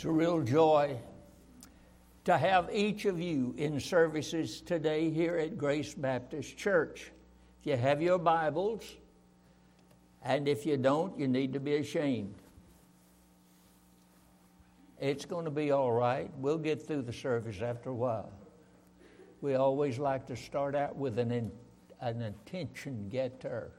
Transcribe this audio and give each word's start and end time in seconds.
It's 0.00 0.06
a 0.06 0.10
real 0.10 0.40
joy 0.40 0.96
to 2.24 2.38
have 2.38 2.70
each 2.72 3.04
of 3.04 3.20
you 3.20 3.54
in 3.58 3.78
services 3.78 4.62
today 4.62 5.10
here 5.10 5.36
at 5.36 5.58
Grace 5.58 5.92
Baptist 5.92 6.56
Church. 6.56 7.12
If 7.60 7.66
you 7.66 7.76
have 7.76 8.00
your 8.00 8.16
Bibles, 8.16 8.82
and 10.22 10.48
if 10.48 10.64
you 10.64 10.78
don't, 10.78 11.18
you 11.18 11.28
need 11.28 11.52
to 11.52 11.60
be 11.60 11.74
ashamed. 11.74 12.36
It's 14.98 15.26
going 15.26 15.44
to 15.44 15.50
be 15.50 15.70
all 15.70 15.92
right. 15.92 16.30
We'll 16.38 16.56
get 16.56 16.80
through 16.80 17.02
the 17.02 17.12
service 17.12 17.60
after 17.60 17.90
a 17.90 17.94
while. 17.94 18.32
We 19.42 19.56
always 19.56 19.98
like 19.98 20.26
to 20.28 20.34
start 20.34 20.74
out 20.74 20.96
with 20.96 21.18
an, 21.18 21.30
in, 21.30 21.52
an 22.00 22.22
attention 22.22 23.10
getter. 23.10 23.70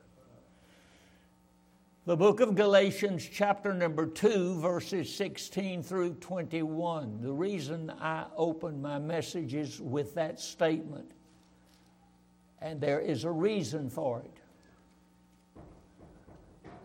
The 2.04 2.18
book 2.18 2.40
of 2.40 2.56
Galatians, 2.56 3.30
chapter 3.32 3.76
number 3.76 4.08
2, 4.08 4.60
verses 4.60 5.14
16 5.14 5.84
through 5.84 6.16
21. 6.16 7.22
The 7.22 7.32
reason 7.32 7.92
I 7.92 8.26
open 8.36 8.82
my 8.82 8.98
messages 8.98 9.80
with 9.80 10.16
that 10.16 10.40
statement, 10.40 11.12
and 12.60 12.82
there 12.82 13.00
is 13.00 13.24
a 13.24 13.30
reason 13.30 13.88
for 13.88 14.24
it. 14.24 15.62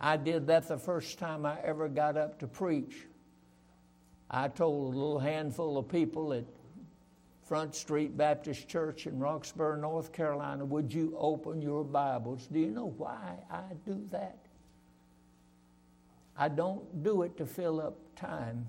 I 0.03 0.19
did 0.19 0.49
that 0.49 0.69
the 0.69 0.77
first 0.77 1.19
time 1.19 1.47
I 1.47 1.63
ever 1.63 1.89
got 1.89 2.19
up 2.19 2.39
to 2.41 2.47
preach. 2.47 3.07
I 4.31 4.49
told 4.49 4.93
a 4.93 4.99
little 4.99 5.19
handful 5.19 5.79
of 5.79 5.89
people 5.89 6.35
at 6.35 6.45
Front 7.43 7.75
Street 7.75 8.19
Baptist 8.19 8.69
Church 8.69 9.07
in 9.07 9.19
Roxboro, 9.19 9.81
North 9.81 10.13
Carolina, 10.13 10.67
would 10.67 10.93
you 10.93 11.17
open 11.17 11.63
your 11.63 11.85
Bibles? 11.85 12.49
Do 12.49 12.59
you 12.59 12.71
know 12.71 12.93
why 12.99 13.39
I 13.51 13.63
do 13.87 14.07
that? 14.11 14.47
I 16.39 16.49
don't 16.49 17.03
do 17.03 17.23
it 17.23 17.37
to 17.39 17.47
fill 17.47 17.81
up 17.81 17.97
time. 18.17 18.67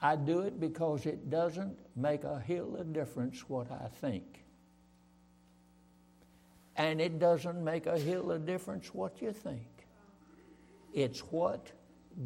I 0.00 0.16
do 0.16 0.40
it 0.40 0.60
because 0.60 1.06
it 1.06 1.30
doesn't 1.30 1.78
make 1.96 2.24
a 2.24 2.38
hill 2.38 2.76
of 2.76 2.92
difference 2.92 3.48
what 3.48 3.70
I 3.70 3.88
think. 4.00 4.44
And 6.76 7.00
it 7.00 7.18
doesn't 7.18 7.62
make 7.62 7.86
a 7.86 7.98
hill 7.98 8.30
of 8.30 8.44
difference 8.44 8.92
what 8.92 9.22
you 9.22 9.32
think. 9.32 9.66
It's 10.92 11.20
what 11.20 11.72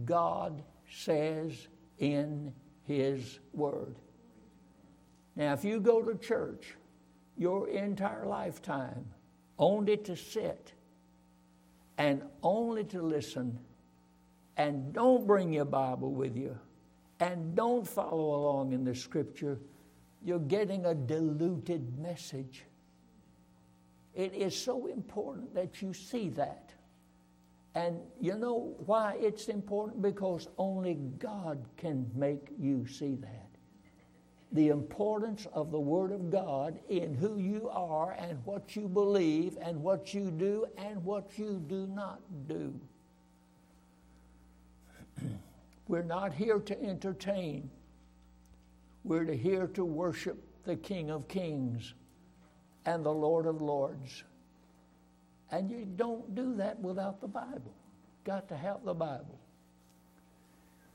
God 0.05 0.63
says 0.91 1.69
in 1.99 2.53
His 2.85 3.39
Word. 3.53 3.97
Now, 5.37 5.53
if 5.53 5.65
you 5.65 5.81
go 5.81 6.03
to 6.03 6.17
church 6.17 6.75
your 7.37 7.69
entire 7.69 8.27
lifetime 8.27 9.07
only 9.59 9.97
to 9.99 10.17
sit 10.17 10.73
and 11.99 12.23
only 12.43 12.85
to 12.85 13.03
listen 13.03 13.59
and 14.57 14.93
don't 14.93 15.27
bring 15.27 15.53
your 15.53 15.65
Bible 15.65 16.13
with 16.13 16.37
you 16.37 16.57
and 17.21 17.55
don't 17.55 17.87
follow 17.87 18.37
along 18.37 18.73
in 18.73 18.85
the 18.85 18.95
scripture, 18.95 19.59
you're 20.25 20.39
getting 20.39 20.87
a 20.87 20.95
diluted 20.95 21.99
message. 21.99 22.63
It 24.15 24.33
is 24.35 24.57
so 24.57 24.87
important 24.87 25.55
that 25.55 25.83
you 25.83 25.93
see 25.93 26.29
that. 26.31 26.71
And 27.75 27.99
you 28.21 28.37
know 28.37 28.75
why 28.87 29.17
it's 29.21 29.49
important? 29.49 30.01
Because 30.01 30.49
only 30.57 30.95
God 31.19 31.65
can 31.77 32.11
make 32.15 32.49
you 32.59 32.87
see 32.87 33.17
that 33.17 33.48
the 34.53 34.69
importance 34.69 35.47
of 35.53 35.71
the 35.71 35.81
Word 35.81 36.11
of 36.11 36.31
God 36.31 36.79
in 36.89 37.15
who 37.15 37.39
you 37.39 37.69
are 37.71 38.13
and 38.13 38.39
what 38.45 38.75
you 38.75 38.89
believe 38.89 39.59
and 39.61 39.83
what 39.83 40.15
you 40.15 40.31
do 40.31 40.67
and 40.79 41.05
what 41.05 41.39
you 41.39 41.63
do 41.69 41.87
not 41.89 42.21
do. 42.47 42.75
We're 45.89 46.03
not 46.03 46.33
here 46.33 46.61
to 46.61 46.83
entertain. 46.83 47.71
We're 49.05 49.33
here 49.33 49.67
to 49.69 49.85
worship 49.85 50.43
the 50.65 50.77
King 50.77 51.11
of 51.11 51.29
Kings 51.29 51.95
and 52.87 53.05
the 53.05 53.13
Lord 53.13 53.47
of 53.47 53.61
Lords. 53.61 54.25
And 55.51 55.71
you 55.71 55.87
don't 55.97 56.35
do 56.35 56.55
that 56.57 56.79
without 56.81 57.21
the 57.21 57.29
Bible. 57.29 57.75
Got 58.25 58.49
to 58.49 58.57
have 58.57 58.85
the 58.85 58.95
Bible. 58.95 59.38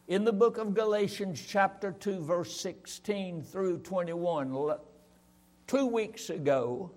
In 0.05 0.25
the 0.25 0.33
book 0.33 0.57
of 0.57 0.73
Galatians, 0.73 1.41
chapter 1.47 1.93
2, 1.93 2.19
verse 2.19 2.59
16 2.59 3.41
through 3.41 3.77
21, 3.79 4.75
two 5.65 5.85
weeks 5.85 6.29
ago, 6.29 6.91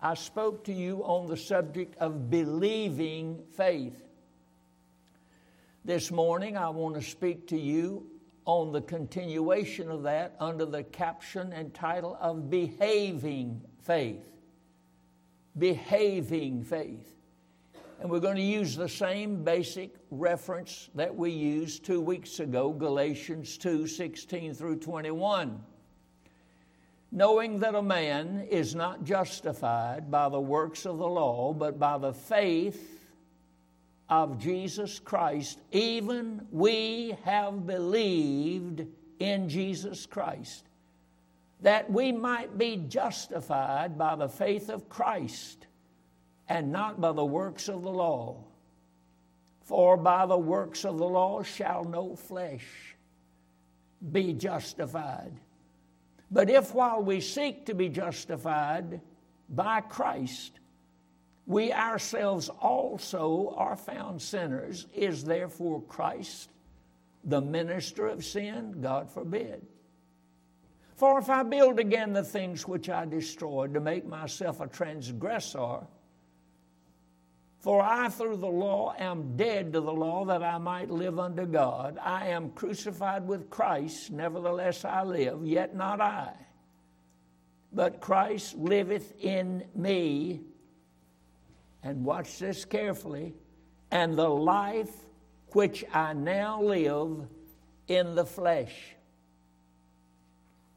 I 0.00 0.14
spoke 0.14 0.62
to 0.66 0.72
you 0.72 1.02
on 1.02 1.26
the 1.26 1.36
subject 1.36 1.96
of 1.98 2.30
believing 2.30 3.42
faith. 3.56 4.00
This 5.84 6.12
morning, 6.12 6.56
I 6.56 6.68
want 6.68 6.94
to 6.94 7.02
speak 7.02 7.48
to 7.48 7.58
you 7.58 8.06
on 8.44 8.70
the 8.70 8.82
continuation 8.82 9.90
of 9.90 10.04
that 10.04 10.36
under 10.38 10.64
the 10.64 10.84
caption 10.84 11.52
and 11.52 11.74
title 11.74 12.16
of 12.20 12.48
Behaving 12.48 13.60
Faith. 13.80 14.24
Behaving 15.58 16.62
Faith. 16.62 17.12
And 18.02 18.10
we're 18.10 18.18
going 18.18 18.34
to 18.34 18.42
use 18.42 18.74
the 18.74 18.88
same 18.88 19.44
basic 19.44 19.94
reference 20.10 20.90
that 20.96 21.14
we 21.14 21.30
used 21.30 21.84
two 21.84 22.00
weeks 22.00 22.40
ago, 22.40 22.72
Galatians 22.72 23.56
2 23.58 23.86
16 23.86 24.54
through 24.54 24.80
21. 24.80 25.62
Knowing 27.12 27.60
that 27.60 27.76
a 27.76 27.82
man 27.82 28.44
is 28.50 28.74
not 28.74 29.04
justified 29.04 30.10
by 30.10 30.28
the 30.28 30.40
works 30.40 30.84
of 30.84 30.98
the 30.98 31.06
law, 31.06 31.52
but 31.52 31.78
by 31.78 31.96
the 31.96 32.12
faith 32.12 33.06
of 34.08 34.36
Jesus 34.36 34.98
Christ, 34.98 35.60
even 35.70 36.44
we 36.50 37.16
have 37.22 37.68
believed 37.68 38.84
in 39.20 39.48
Jesus 39.48 40.06
Christ, 40.06 40.64
that 41.60 41.88
we 41.88 42.10
might 42.10 42.58
be 42.58 42.78
justified 42.88 43.96
by 43.96 44.16
the 44.16 44.28
faith 44.28 44.70
of 44.70 44.88
Christ 44.88 45.68
and 46.48 46.72
not 46.72 47.00
by 47.00 47.12
the 47.12 47.24
works 47.24 47.68
of 47.68 47.82
the 47.82 47.90
law. 47.90 48.44
For 49.62 49.96
by 49.96 50.26
the 50.26 50.38
works 50.38 50.84
of 50.84 50.98
the 50.98 51.06
law 51.06 51.42
shall 51.42 51.84
no 51.84 52.16
flesh 52.16 52.66
be 54.10 54.32
justified. 54.32 55.32
But 56.30 56.50
if 56.50 56.74
while 56.74 57.02
we 57.02 57.20
seek 57.20 57.66
to 57.66 57.74
be 57.74 57.88
justified 57.88 59.00
by 59.48 59.82
Christ, 59.82 60.58
we 61.46 61.72
ourselves 61.72 62.48
also 62.48 63.54
are 63.56 63.76
found 63.76 64.22
sinners, 64.22 64.86
is 64.94 65.24
therefore 65.24 65.82
Christ 65.82 66.50
the 67.24 67.40
minister 67.40 68.06
of 68.08 68.24
sin? 68.24 68.80
God 68.80 69.10
forbid. 69.10 69.66
For 70.96 71.18
if 71.18 71.28
I 71.28 71.42
build 71.42 71.78
again 71.78 72.12
the 72.12 72.22
things 72.22 72.66
which 72.66 72.88
I 72.88 73.04
destroyed 73.04 73.74
to 73.74 73.80
make 73.80 74.06
myself 74.06 74.60
a 74.60 74.68
transgressor, 74.68 75.80
for 77.62 77.80
I, 77.80 78.08
through 78.08 78.38
the 78.38 78.48
law, 78.48 78.92
am 78.98 79.36
dead 79.36 79.72
to 79.74 79.80
the 79.80 79.92
law 79.92 80.24
that 80.24 80.42
I 80.42 80.58
might 80.58 80.90
live 80.90 81.20
unto 81.20 81.46
God. 81.46 81.96
I 82.02 82.26
am 82.26 82.50
crucified 82.50 83.24
with 83.28 83.50
Christ, 83.50 84.10
nevertheless 84.10 84.84
I 84.84 85.04
live, 85.04 85.46
yet 85.46 85.76
not 85.76 86.00
I. 86.00 86.32
But 87.72 88.00
Christ 88.00 88.56
liveth 88.56 89.14
in 89.20 89.62
me. 89.76 90.40
And 91.84 92.04
watch 92.04 92.40
this 92.40 92.64
carefully. 92.64 93.32
And 93.92 94.18
the 94.18 94.28
life 94.28 94.92
which 95.52 95.84
I 95.94 96.14
now 96.14 96.60
live 96.60 97.28
in 97.86 98.16
the 98.16 98.26
flesh. 98.26 98.74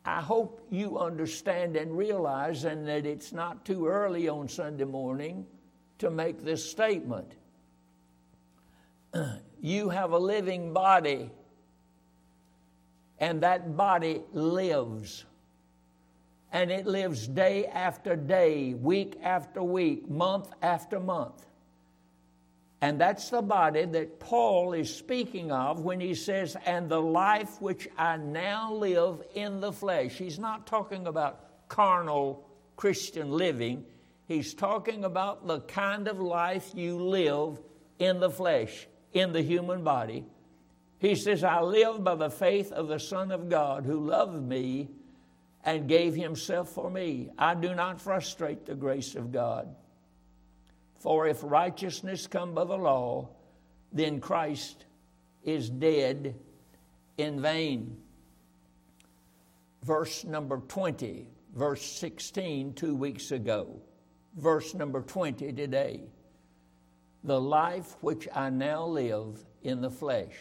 I 0.05 0.21
hope 0.21 0.67
you 0.69 0.99
understand 0.99 1.77
and 1.77 1.97
realize, 1.97 2.63
and 2.63 2.88
that 2.88 3.07
it's 3.07 3.33
not 3.33 3.65
too 3.65 3.88
early 3.88 4.29
on 4.29 4.47
Sunday 4.47 4.83
morning 4.83 5.47
to 6.00 6.09
make 6.09 6.44
this 6.44 6.69
statement. 6.69 7.31
you 9.62 9.89
have 9.89 10.12
a 10.12 10.18
living 10.18 10.74
body, 10.74 11.30
and 13.19 13.42
that 13.42 13.75
body 13.75 14.21
lives. 14.33 15.25
And 16.51 16.71
it 16.71 16.86
lives 16.86 17.27
day 17.27 17.65
after 17.65 18.15
day, 18.15 18.74
week 18.74 19.19
after 19.21 19.62
week, 19.62 20.09
month 20.09 20.50
after 20.62 21.00
month. 21.00 21.45
And 22.81 23.01
that's 23.01 23.30
the 23.30 23.41
body 23.41 23.86
that 23.86 24.19
Paul 24.19 24.74
is 24.74 24.94
speaking 24.94 25.51
of 25.51 25.81
when 25.81 26.00
he 26.00 26.13
says, 26.13 26.56
and 26.65 26.88
the 26.88 27.01
life 27.01 27.62
which 27.62 27.88
I 27.98 28.18
now 28.18 28.74
live 28.74 29.24
in 29.33 29.59
the 29.59 29.71
flesh. 29.71 30.13
He's 30.13 30.38
not 30.38 30.68
talking 30.68 31.07
about 31.07 31.68
carnal 31.68 32.48
Christian 32.75 33.31
living. 33.31 33.86
He's 34.27 34.54
talking 34.54 35.04
about 35.04 35.45
the 35.45 35.62
kind 35.62 36.07
of 36.07 36.19
life 36.19 36.72
you 36.74 36.98
live 36.98 37.60
in 38.00 38.19
the 38.19 38.30
flesh, 38.30 38.88
in 39.13 39.31
the 39.31 39.42
human 39.42 39.83
body. 39.83 40.25
He 40.98 41.16
says, 41.16 41.44
I 41.44 41.62
live 41.62 42.04
by 42.04 42.16
the 42.16 42.30
faith 42.30 42.72
of 42.72 42.88
the 42.88 43.00
Son 43.00 43.31
of 43.31 43.50
God 43.50 43.86
who 43.86 44.00
loved 44.00 44.42
me 44.42 44.89
and 45.63 45.88
gave 45.88 46.16
himself 46.16 46.69
for 46.69 46.89
me. 46.89 47.30
I 47.38 47.56
do 47.56 47.75
not 47.75 48.01
frustrate 48.01 48.66
the 48.66 48.75
grace 48.75 49.16
of 49.16 49.31
God. 49.31 49.75
For 51.00 51.27
if 51.27 51.44
righteousness 51.44 52.27
come 52.27 52.54
by 52.54 52.63
the 52.63 52.77
law, 52.77 53.30
then 53.92 54.19
Christ 54.19 54.86
is 55.44 55.69
dead 55.69 56.36
in 57.18 57.42
vain. 57.42 57.98
Verse 59.83 60.24
number 60.24 60.57
20, 60.57 61.27
verse 61.54 61.83
16 61.83 62.74
two 62.74 62.95
weeks 62.95 63.31
ago, 63.31 63.81
verse 64.35 64.73
number 64.73 65.01
20 65.01 65.53
today. 65.53 66.01
The 67.23 67.39
life 67.39 67.95
which 68.01 68.27
I 68.33 68.49
now 68.49 68.85
live 68.85 69.43
in 69.63 69.81
the 69.81 69.89
flesh. 69.89 70.35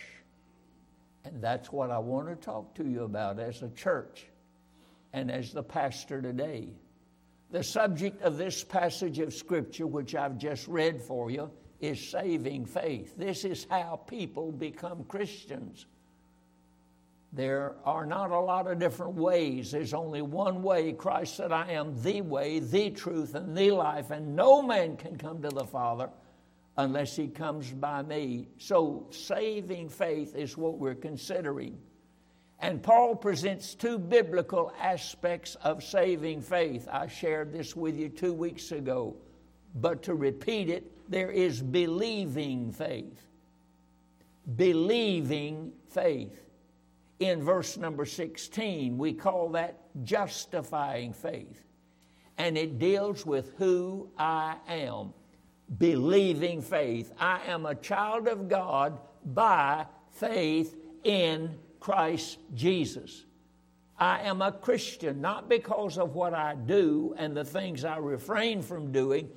And 1.24 1.40
that's 1.40 1.72
what 1.72 1.90
I 1.90 1.98
want 1.98 2.28
to 2.28 2.36
talk 2.36 2.74
to 2.74 2.84
you 2.86 3.04
about 3.04 3.38
as 3.40 3.62
a 3.62 3.70
church 3.70 4.26
and 5.12 5.30
as 5.30 5.52
the 5.52 5.62
pastor 5.62 6.20
today. 6.20 6.68
The 7.50 7.62
subject 7.62 8.20
of 8.22 8.36
this 8.36 8.62
passage 8.64 9.18
of 9.20 9.32
Scripture, 9.32 9.86
which 9.86 10.14
I've 10.14 10.36
just 10.36 10.66
read 10.68 11.00
for 11.00 11.30
you, 11.30 11.50
is 11.80 12.10
saving 12.10 12.66
faith. 12.66 13.16
This 13.16 13.44
is 13.44 13.66
how 13.70 14.02
people 14.06 14.52
become 14.52 15.04
Christians. 15.04 15.86
There 17.34 17.74
are 17.84 18.06
not 18.06 18.30
a 18.30 18.38
lot 18.38 18.70
of 18.70 18.78
different 18.78 19.14
ways. 19.14 19.72
There's 19.72 19.92
only 19.92 20.22
one 20.22 20.62
way. 20.62 20.92
Christ 20.92 21.36
said, 21.36 21.50
I 21.50 21.72
am 21.72 22.00
the 22.00 22.20
way, 22.20 22.60
the 22.60 22.90
truth, 22.90 23.34
and 23.34 23.56
the 23.56 23.72
life, 23.72 24.12
and 24.12 24.36
no 24.36 24.62
man 24.62 24.96
can 24.96 25.16
come 25.16 25.42
to 25.42 25.48
the 25.48 25.64
Father 25.64 26.10
unless 26.76 27.16
he 27.16 27.26
comes 27.26 27.70
by 27.72 28.02
me. 28.02 28.46
So, 28.58 29.08
saving 29.10 29.88
faith 29.88 30.36
is 30.36 30.56
what 30.56 30.78
we're 30.78 30.94
considering. 30.94 31.76
And 32.60 32.80
Paul 32.80 33.16
presents 33.16 33.74
two 33.74 33.98
biblical 33.98 34.72
aspects 34.80 35.56
of 35.56 35.82
saving 35.82 36.40
faith. 36.40 36.88
I 36.90 37.08
shared 37.08 37.52
this 37.52 37.74
with 37.74 37.96
you 37.96 38.08
two 38.08 38.32
weeks 38.32 38.70
ago, 38.70 39.16
but 39.74 40.04
to 40.04 40.14
repeat 40.14 40.70
it, 40.70 41.10
there 41.10 41.32
is 41.32 41.60
believing 41.60 42.70
faith. 42.70 43.26
Believing 44.56 45.72
faith. 45.88 46.43
In 47.20 47.42
verse 47.42 47.76
number 47.76 48.04
16, 48.04 48.98
we 48.98 49.12
call 49.12 49.50
that 49.50 49.80
justifying 50.02 51.12
faith. 51.12 51.62
And 52.36 52.58
it 52.58 52.78
deals 52.78 53.24
with 53.24 53.52
who 53.56 54.10
I 54.18 54.56
am. 54.68 55.12
Believing 55.78 56.60
faith. 56.60 57.12
I 57.18 57.40
am 57.46 57.66
a 57.66 57.74
child 57.74 58.28
of 58.28 58.48
God 58.48 58.98
by 59.24 59.86
faith 60.10 60.76
in 61.04 61.56
Christ 61.80 62.38
Jesus. 62.54 63.24
I 63.98 64.22
am 64.22 64.42
a 64.42 64.50
Christian 64.50 65.20
not 65.20 65.48
because 65.48 65.98
of 65.98 66.14
what 66.14 66.34
I 66.34 66.56
do 66.56 67.14
and 67.16 67.36
the 67.36 67.44
things 67.44 67.84
I 67.84 67.98
refrain 67.98 68.60
from 68.60 68.90
doing, 68.90 69.28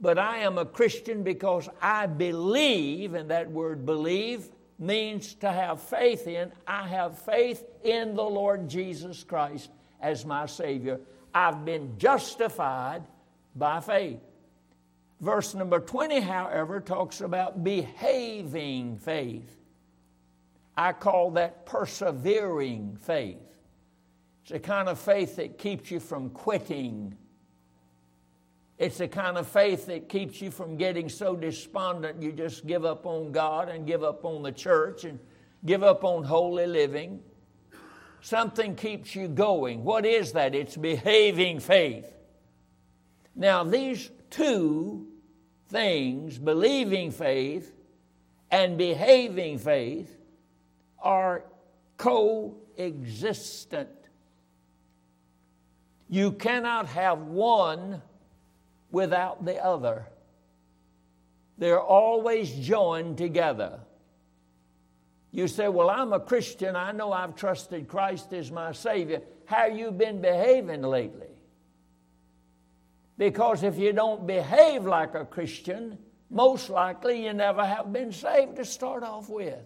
but 0.00 0.18
I 0.18 0.38
am 0.38 0.56
a 0.56 0.64
Christian 0.64 1.22
because 1.22 1.68
I 1.82 2.06
believe, 2.06 3.14
and 3.14 3.30
that 3.30 3.50
word 3.50 3.84
believe 3.84 4.48
means 4.80 5.34
to 5.34 5.52
have 5.52 5.80
faith 5.80 6.26
in. 6.26 6.50
I 6.66 6.88
have 6.88 7.18
faith 7.18 7.62
in 7.84 8.14
the 8.14 8.24
Lord 8.24 8.68
Jesus 8.68 9.22
Christ 9.22 9.70
as 10.00 10.24
my 10.24 10.46
Savior. 10.46 10.98
I've 11.34 11.64
been 11.64 11.98
justified 11.98 13.02
by 13.54 13.80
faith. 13.80 14.20
Verse 15.20 15.54
number 15.54 15.80
20, 15.80 16.20
however, 16.20 16.80
talks 16.80 17.20
about 17.20 17.62
behaving 17.62 18.96
faith. 18.96 19.54
I 20.76 20.92
call 20.94 21.32
that 21.32 21.66
persevering 21.66 22.96
faith. 23.02 23.36
It's 24.42 24.52
a 24.52 24.58
kind 24.58 24.88
of 24.88 24.98
faith 24.98 25.36
that 25.36 25.58
keeps 25.58 25.90
you 25.90 26.00
from 26.00 26.30
quitting. 26.30 27.16
It's 28.80 28.98
the 28.98 29.06
kind 29.08 29.36
of 29.36 29.46
faith 29.46 29.86
that 29.86 30.08
keeps 30.08 30.40
you 30.40 30.50
from 30.50 30.78
getting 30.78 31.10
so 31.10 31.36
despondent 31.36 32.22
you 32.22 32.32
just 32.32 32.66
give 32.66 32.86
up 32.86 33.04
on 33.04 33.30
God 33.30 33.68
and 33.68 33.86
give 33.86 34.02
up 34.02 34.24
on 34.24 34.42
the 34.42 34.52
church 34.52 35.04
and 35.04 35.18
give 35.66 35.82
up 35.82 36.02
on 36.02 36.24
holy 36.24 36.66
living. 36.66 37.20
Something 38.22 38.74
keeps 38.74 39.14
you 39.14 39.28
going. 39.28 39.84
What 39.84 40.06
is 40.06 40.32
that? 40.32 40.54
It's 40.54 40.78
behaving 40.78 41.60
faith. 41.60 42.06
Now, 43.36 43.64
these 43.64 44.10
two 44.30 45.08
things, 45.68 46.38
believing 46.38 47.10
faith 47.10 47.74
and 48.50 48.78
behaving 48.78 49.58
faith, 49.58 50.16
are 51.02 51.44
coexistent. 51.98 53.90
You 56.08 56.32
cannot 56.32 56.86
have 56.86 57.18
one 57.18 58.00
without 58.90 59.44
the 59.44 59.62
other. 59.64 60.06
They're 61.58 61.80
always 61.80 62.50
joined 62.50 63.18
together. 63.18 63.80
You 65.32 65.46
say, 65.46 65.68
Well, 65.68 65.90
I'm 65.90 66.12
a 66.12 66.20
Christian. 66.20 66.74
I 66.74 66.92
know 66.92 67.12
I've 67.12 67.36
trusted 67.36 67.86
Christ 67.86 68.32
as 68.32 68.50
my 68.50 68.72
Savior. 68.72 69.22
How 69.44 69.66
you 69.66 69.90
been 69.90 70.20
behaving 70.20 70.82
lately? 70.82 71.26
Because 73.18 73.62
if 73.62 73.78
you 73.78 73.92
don't 73.92 74.26
behave 74.26 74.86
like 74.86 75.14
a 75.14 75.26
Christian, 75.26 75.98
most 76.30 76.70
likely 76.70 77.26
you 77.26 77.32
never 77.34 77.64
have 77.64 77.92
been 77.92 78.12
saved 78.12 78.56
to 78.56 78.64
start 78.64 79.02
off 79.02 79.28
with. 79.28 79.58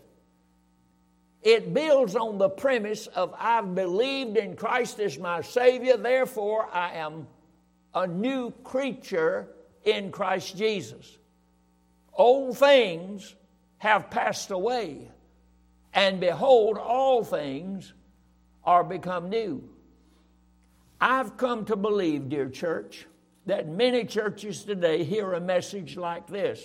It 1.42 1.74
builds 1.74 2.16
on 2.16 2.38
the 2.38 2.48
premise 2.48 3.06
of 3.06 3.34
I've 3.38 3.74
believed 3.74 4.38
in 4.38 4.56
Christ 4.56 4.98
as 4.98 5.18
my 5.18 5.42
Savior, 5.42 5.98
therefore 5.98 6.68
I 6.72 6.94
am 6.94 7.28
a 7.94 8.06
new 8.06 8.50
creature 8.64 9.48
in 9.84 10.10
Christ 10.10 10.56
Jesus. 10.56 11.18
Old 12.12 12.58
things 12.58 13.34
have 13.78 14.10
passed 14.10 14.50
away, 14.50 15.10
and 15.92 16.20
behold, 16.20 16.78
all 16.78 17.22
things 17.24 17.92
are 18.64 18.84
become 18.84 19.28
new. 19.28 19.68
I've 21.00 21.36
come 21.36 21.64
to 21.66 21.76
believe, 21.76 22.28
dear 22.28 22.48
church, 22.48 23.06
that 23.46 23.68
many 23.68 24.04
churches 24.04 24.64
today 24.64 25.04
hear 25.04 25.34
a 25.34 25.40
message 25.40 25.96
like 25.96 26.26
this 26.26 26.64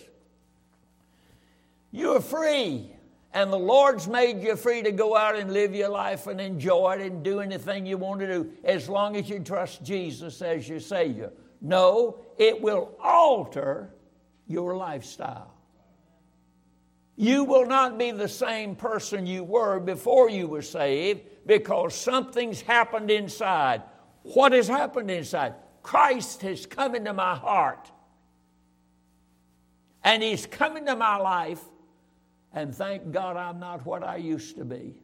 You're 1.92 2.22
free. 2.22 2.92
And 3.34 3.54
the 3.54 3.60
Lord's 3.60 4.08
made 4.08 4.42
you 4.42 4.56
free 4.56 4.82
to 4.82 4.92
go 4.92 5.16
out 5.16 5.36
and 5.36 5.54
live 5.54 5.76
your 5.76 5.90
life 5.90 6.26
and 6.26 6.42
enjoy 6.42 6.98
it 7.00 7.12
and 7.12 7.24
do 7.24 7.42
anything 7.42 7.86
you 7.86 7.98
want 7.98 8.22
to 8.22 8.28
do 8.28 8.52
as 8.64 8.90
long 8.90 9.16
as 9.16 9.30
you 9.30 9.40
trust 9.40 9.84
Jesus 9.84 10.42
as 10.42 10.68
your 10.68 10.80
Savior. 10.80 11.32
No, 11.62 12.20
it 12.38 12.60
will 12.60 12.96
alter 13.00 13.94
your 14.48 14.76
lifestyle. 14.76 15.54
You 17.16 17.44
will 17.44 17.66
not 17.66 18.00
be 18.00 18.12
the 18.12 18.30
same 18.30 18.76
person 18.76 19.28
you 19.28 19.44
were 19.44 19.80
before 19.80 20.30
you 20.30 20.48
were 20.48 20.62
saved 20.62 21.22
because 21.46 21.94
something's 21.94 22.62
happened 22.62 23.12
inside. 23.12 23.84
What 24.24 24.54
has 24.54 24.68
happened 24.68 25.12
inside? 25.12 25.54
Christ 25.84 26.42
has 26.44 26.66
come 26.66 26.96
into 26.96 27.14
my 27.14 27.36
heart. 27.36 27.92
And 30.04 30.24
He's 30.24 30.46
come 30.46 30.78
into 30.78 30.96
my 30.96 31.18
life 31.18 31.62
and 32.54 32.74
thank 32.74 33.12
God 33.12 33.38
I'm 33.38 33.60
not 33.60 33.86
what 33.86 34.04
I 34.04 34.18
used 34.18 34.58
to 34.58 34.66
be. 34.66 34.96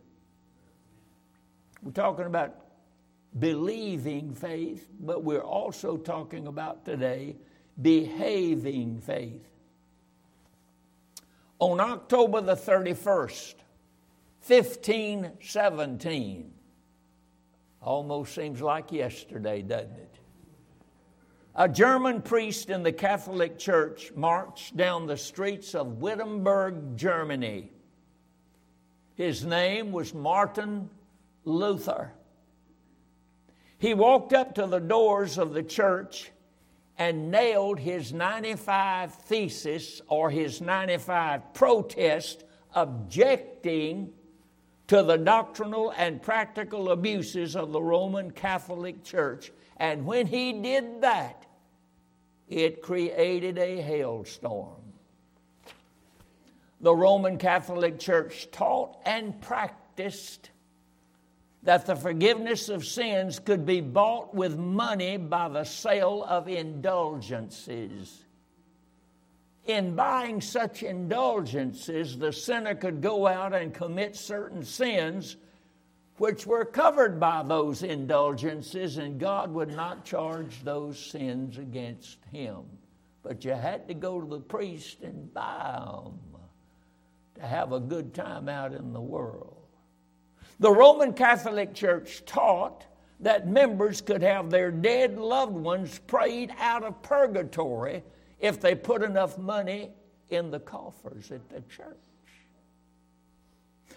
We're 1.82 1.92
talking 1.92 2.26
about 2.26 2.56
believing 3.38 4.34
faith, 4.34 4.88
but 5.00 5.24
we're 5.24 5.44
also 5.44 5.98
talking 5.98 6.48
about 6.48 6.86
today 6.86 7.36
behaving 7.82 9.00
faith. 9.00 9.48
On 11.60 11.80
October 11.80 12.42
the 12.42 12.56
31st, 12.56 13.56
1517, 14.46 16.54
almost 17.82 18.36
seems 18.36 18.62
like 18.62 18.92
yesterday, 18.92 19.62
doesn't 19.62 19.94
it? 19.94 20.20
A 21.58 21.70
German 21.70 22.22
priest 22.22 22.70
in 22.70 22.84
the 22.84 22.92
Catholic 22.92 23.58
Church 23.58 24.12
marched 24.14 24.76
down 24.76 25.08
the 25.08 25.16
streets 25.16 25.74
of 25.74 26.02
Wittenberg, 26.02 26.98
Germany. 26.98 27.72
His 29.14 29.46
name 29.46 29.94
was 29.94 30.14
Martin 30.14 30.90
Luther. 31.46 32.12
He 33.78 33.94
walked 33.94 34.34
up 34.34 34.56
to 34.56 34.68
the 34.68 34.80
doors 34.80 35.38
of 35.38 35.54
the 35.54 35.64
church 35.64 36.30
and 36.98 37.32
nailed 37.32 37.80
his 37.80 38.12
95 38.12 39.14
thesis 39.14 40.02
or 40.08 40.30
his 40.30 40.60
95 40.60 41.54
protest 41.54 42.44
objecting 42.74 44.12
to 44.88 45.04
the 45.04 45.18
doctrinal 45.18 45.94
and 45.96 46.22
practical 46.22 46.92
abuses 46.92 47.56
of 47.56 47.72
the 47.72 47.82
Roman 47.82 48.32
Catholic 48.32 49.06
Church. 49.06 49.54
And 49.78 50.06
when 50.06 50.28
he 50.28 50.54
did 50.54 51.02
that, 51.02 51.45
it 52.48 52.82
created 52.82 53.58
a 53.58 53.82
hailstorm. 53.82 54.82
The 56.82 56.96
Roman 56.96 57.38
Catholic 57.38 58.00
Church 58.00 58.50
taught 58.52 58.98
and 59.06 59.42
practiced 59.42 60.52
that 61.64 61.88
the 61.88 61.96
forgiveness 61.96 62.70
of 62.70 62.86
sins 62.86 63.40
could 63.40 63.66
be 63.66 63.82
bought 63.82 64.36
with 64.36 64.56
money 64.56 65.18
by 65.18 65.50
the 65.50 65.64
sale 65.64 66.24
of 66.24 66.48
indulgences. 66.48 68.24
in 69.66 69.96
buying 69.96 70.42
such 70.42 70.84
indulgences, 70.84 72.18
the 72.20 72.32
sinner 72.32 72.76
could 72.76 73.02
go 73.02 73.26
out 73.26 73.56
and 73.56 73.74
commit 73.74 74.16
certain 74.16 74.64
sins 74.64 75.38
which 76.18 76.48
were 76.48 76.66
covered 76.66 77.20
by 77.20 77.44
those 77.44 77.84
indulgences, 77.84 78.98
and 78.98 79.20
God 79.20 79.54
would 79.54 79.76
not 79.76 80.06
charge 80.06 80.64
those 80.64 80.98
sins 80.98 81.58
against 81.58 82.20
him. 82.32 82.64
But 83.22 83.44
you 83.44 83.52
had 83.52 83.88
to 83.88 83.94
go 83.94 84.22
to 84.22 84.28
the 84.28 84.40
priest 84.40 85.02
and 85.02 85.34
buy 85.34 85.82
them 85.84 86.20
to 87.36 87.42
have 87.42 87.74
a 87.74 87.80
good 87.80 88.14
time 88.14 88.48
out 88.48 88.74
in 88.74 88.94
the 88.94 89.02
world. 89.02 89.58
The 90.60 90.72
Roman 90.72 91.12
Catholic 91.12 91.74
Church 91.74 92.24
taught 92.26 92.86
that 93.20 93.48
members 93.48 94.00
could 94.02 94.22
have 94.22 94.50
their 94.50 94.72
dead 94.72 95.18
loved 95.18 95.54
ones 95.56 96.00
prayed 96.08 96.54
out 96.60 96.84
of 96.84 97.02
purgatory 97.02 98.04
if 98.40 98.62
they 98.62 98.76
put 98.76 99.02
enough 99.02 99.38
money 99.38 99.92
in 100.30 100.52
the 100.52 100.60
coffers 100.60 101.32
at 101.32 101.48
the 101.50 101.62
church. 101.62 101.98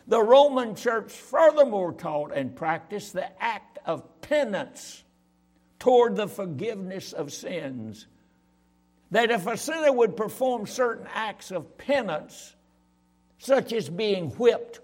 The 0.08 0.22
Roman 0.22 0.74
church 0.74 1.12
furthermore 1.12 1.92
taught 1.92 2.32
and 2.34 2.56
practiced 2.56 3.12
the 3.12 3.30
act 3.42 3.78
of 3.84 4.22
penance 4.22 5.04
toward 5.78 6.16
the 6.16 6.26
forgiveness 6.26 7.12
of 7.12 7.30
sins. 7.30 8.06
That 9.10 9.30
if 9.30 9.46
a 9.46 9.58
sinner 9.58 9.92
would 9.92 10.16
perform 10.16 10.66
certain 10.66 11.06
acts 11.12 11.50
of 11.50 11.76
penance, 11.76 12.54
such 13.36 13.74
as 13.74 13.90
being 13.90 14.30
whipped 14.30 14.80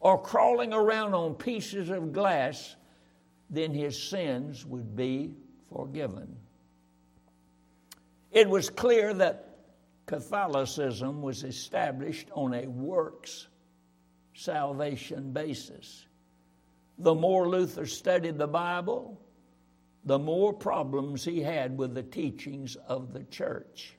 or 0.00 0.20
crawling 0.20 0.72
around 0.72 1.14
on 1.14 1.34
pieces 1.34 1.88
of 1.88 2.12
glass, 2.12 2.74
then 3.48 3.72
his 3.72 4.00
sins 4.02 4.66
would 4.66 4.96
be 4.96 5.34
forgiven. 5.72 6.36
It 8.32 8.48
was 8.48 8.70
clear 8.70 9.14
that 9.14 9.56
Catholicism 10.06 11.22
was 11.22 11.44
established 11.44 12.28
on 12.34 12.54
a 12.54 12.66
works 12.66 13.46
salvation 14.34 15.32
basis. 15.32 16.06
The 16.98 17.14
more 17.14 17.48
Luther 17.48 17.86
studied 17.86 18.38
the 18.38 18.46
Bible, 18.46 19.20
the 20.04 20.18
more 20.18 20.52
problems 20.52 21.24
he 21.24 21.40
had 21.40 21.78
with 21.78 21.94
the 21.94 22.02
teachings 22.02 22.76
of 22.88 23.12
the 23.12 23.24
church. 23.24 23.96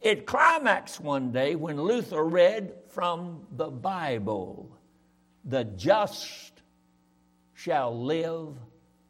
It 0.00 0.26
climaxed 0.26 1.00
one 1.00 1.32
day 1.32 1.54
when 1.54 1.80
Luther 1.80 2.24
read 2.24 2.74
from 2.88 3.46
the 3.56 3.68
Bible 3.68 4.76
the 5.44 5.64
just 5.64 6.52
shall 7.54 8.04
live 8.04 8.54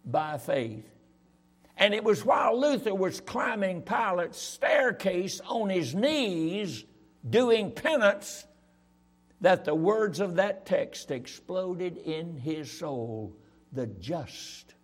by 0.05 0.39
faith. 0.39 0.87
And 1.77 1.95
it 1.95 2.03
was 2.03 2.25
while 2.25 2.59
Luther 2.59 2.95
was 2.95 3.21
climbing 3.21 3.83
Pilate's 3.83 4.41
staircase 4.41 5.41
on 5.47 5.69
his 5.69 5.95
knees 5.95 6.85
doing 7.29 7.71
penance 7.71 8.47
that 9.41 9.65
the 9.65 9.75
words 9.75 10.21
of 10.21 10.37
that 10.37 10.67
text 10.67 11.11
exploded 11.11 11.97
in 11.99 12.37
his 12.37 12.71
soul. 12.71 13.37
The 13.73 13.87
just 13.87 14.75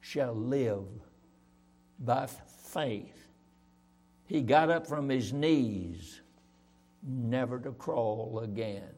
shall 0.00 0.34
live 0.34 0.86
by 1.98 2.26
faith. 2.26 3.28
He 4.26 4.42
got 4.42 4.70
up 4.70 4.86
from 4.86 5.08
his 5.08 5.32
knees, 5.32 6.20
never 7.02 7.58
to 7.60 7.72
crawl 7.72 8.40
again. 8.44 8.94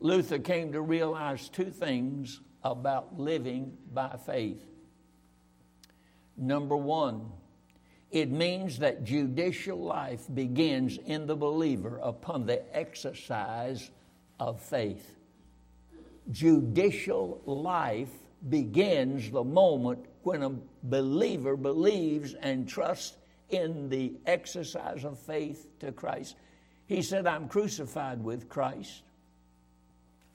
Luther 0.00 0.38
came 0.38 0.72
to 0.72 0.80
realize 0.80 1.48
two 1.48 1.70
things 1.70 2.40
about 2.62 3.18
living 3.18 3.76
by 3.92 4.16
faith. 4.24 4.64
Number 6.36 6.76
one, 6.76 7.32
it 8.10 8.30
means 8.30 8.78
that 8.78 9.04
judicial 9.04 9.78
life 9.78 10.24
begins 10.32 10.98
in 11.06 11.26
the 11.26 11.36
believer 11.36 11.98
upon 12.02 12.46
the 12.46 12.62
exercise 12.76 13.90
of 14.40 14.60
faith. 14.60 15.16
Judicial 16.30 17.40
life 17.44 18.12
begins 18.48 19.30
the 19.30 19.44
moment 19.44 20.06
when 20.22 20.42
a 20.42 20.52
believer 20.84 21.56
believes 21.56 22.34
and 22.34 22.68
trusts 22.68 23.16
in 23.50 23.88
the 23.88 24.12
exercise 24.26 25.04
of 25.04 25.18
faith 25.18 25.66
to 25.80 25.92
Christ. 25.92 26.36
He 26.86 27.02
said, 27.02 27.26
I'm 27.26 27.48
crucified 27.48 28.22
with 28.22 28.48
Christ. 28.48 29.02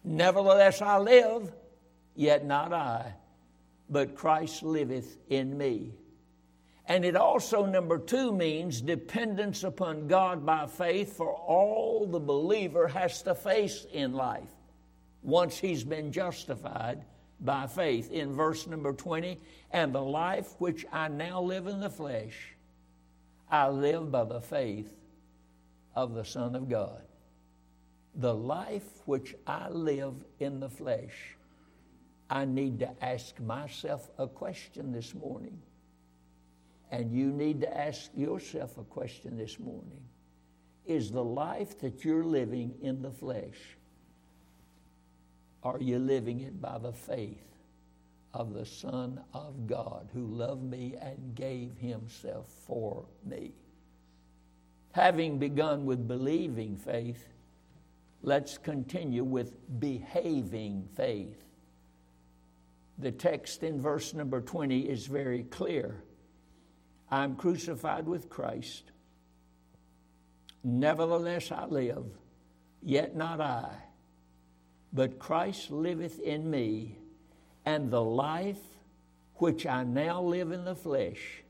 Nevertheless, 0.04 0.82
I 0.82 0.98
live, 0.98 1.52
yet 2.16 2.46
not 2.46 2.74
I, 2.74 3.14
but 3.90 4.16
Christ 4.16 4.62
liveth 4.62 5.18
in 5.30 5.58
me. 5.58 5.94
And 6.86 7.06
it 7.06 7.16
also, 7.16 7.66
number 7.66 7.98
two, 7.98 8.34
means 8.34 8.82
dependence 8.82 9.64
upon 9.64 10.08
God 10.08 10.46
by 10.46 10.68
faith 10.68 11.16
for 11.16 11.34
all 11.34 12.06
the 12.06 12.20
believer 12.20 12.88
has 12.90 13.22
to 13.22 13.36
face 13.36 13.86
in 13.94 14.14
life 14.14 14.50
once 15.22 15.58
he's 15.58 15.86
been 15.86 16.12
justified 16.12 17.06
by 17.40 17.68
faith. 17.68 18.12
In 18.12 18.34
verse 18.34 18.68
number 18.68 18.92
20, 18.92 19.40
and 19.72 19.96
the 19.96 20.02
life 20.02 20.56
which 20.60 20.86
I 20.92 21.08
now 21.08 21.42
live 21.42 21.68
in 21.68 21.80
the 21.80 21.90
flesh, 21.90 22.54
I 23.50 23.70
live 23.70 24.12
by 24.12 24.26
the 24.26 24.42
faith 24.42 24.94
of 25.96 26.14
the 26.14 26.26
Son 26.26 26.54
of 26.56 26.68
God. 26.68 27.02
The 28.16 28.34
life 28.34 28.84
which 29.06 29.36
I 29.48 29.70
live 29.70 30.16
in 30.40 30.60
the 30.60 30.70
flesh, 30.70 31.38
I 32.30 32.44
need 32.44 32.80
to 32.80 32.90
ask 33.02 33.40
myself 33.40 34.10
a 34.18 34.28
question 34.28 34.92
this 34.92 35.16
morning 35.16 35.60
and 36.94 37.12
you 37.12 37.32
need 37.32 37.60
to 37.60 37.76
ask 37.76 38.12
yourself 38.16 38.78
a 38.78 38.84
question 38.84 39.36
this 39.36 39.60
morning 39.60 40.00
Is 40.86 41.10
the 41.10 41.24
life 41.24 41.80
that 41.80 42.06
you're 42.06 42.24
living 42.24 42.76
in 42.84 43.02
the 43.02 43.10
flesh, 43.10 43.58
are 45.64 45.80
you 45.82 45.98
living 45.98 46.42
it 46.42 46.62
by 46.62 46.78
the 46.78 46.94
faith 46.94 47.48
of 48.32 48.54
the 48.54 48.66
Son 48.68 49.20
of 49.34 49.66
God 49.66 50.08
who 50.14 50.28
loved 50.28 50.62
me 50.62 50.94
and 51.02 51.34
gave 51.34 51.80
himself 51.80 52.48
for 52.68 53.06
me? 53.26 53.54
Having 54.92 55.40
begun 55.40 55.86
with 55.86 56.08
believing 56.08 56.78
faith, 56.78 57.28
let's 58.22 58.60
continue 58.60 59.24
with 59.24 59.56
behaving 59.80 60.88
faith. 60.96 61.44
The 63.00 63.12
text 63.12 63.64
in 63.64 63.82
verse 63.82 64.14
number 64.14 64.42
20 64.42 64.82
is 64.82 65.08
very 65.08 65.42
clear. 65.46 66.04
I'm 67.14 67.36
crucified 67.36 68.08
with 68.08 68.28
Christ. 68.28 68.86
Nevertheless, 70.64 71.52
I 71.52 71.66
live, 71.66 72.06
yet 72.82 73.16
not 73.16 73.40
I, 73.40 73.70
but 74.92 75.20
Christ 75.20 75.70
liveth 75.70 76.20
in 76.20 76.50
me, 76.50 76.98
and 77.68 77.92
the 77.92 78.02
life 78.02 78.64
which 79.36 79.68
I 79.68 79.84
now 79.84 80.24
live 80.24 80.52
in 80.52 80.66
the 80.66 80.76
flesh, 80.76 81.44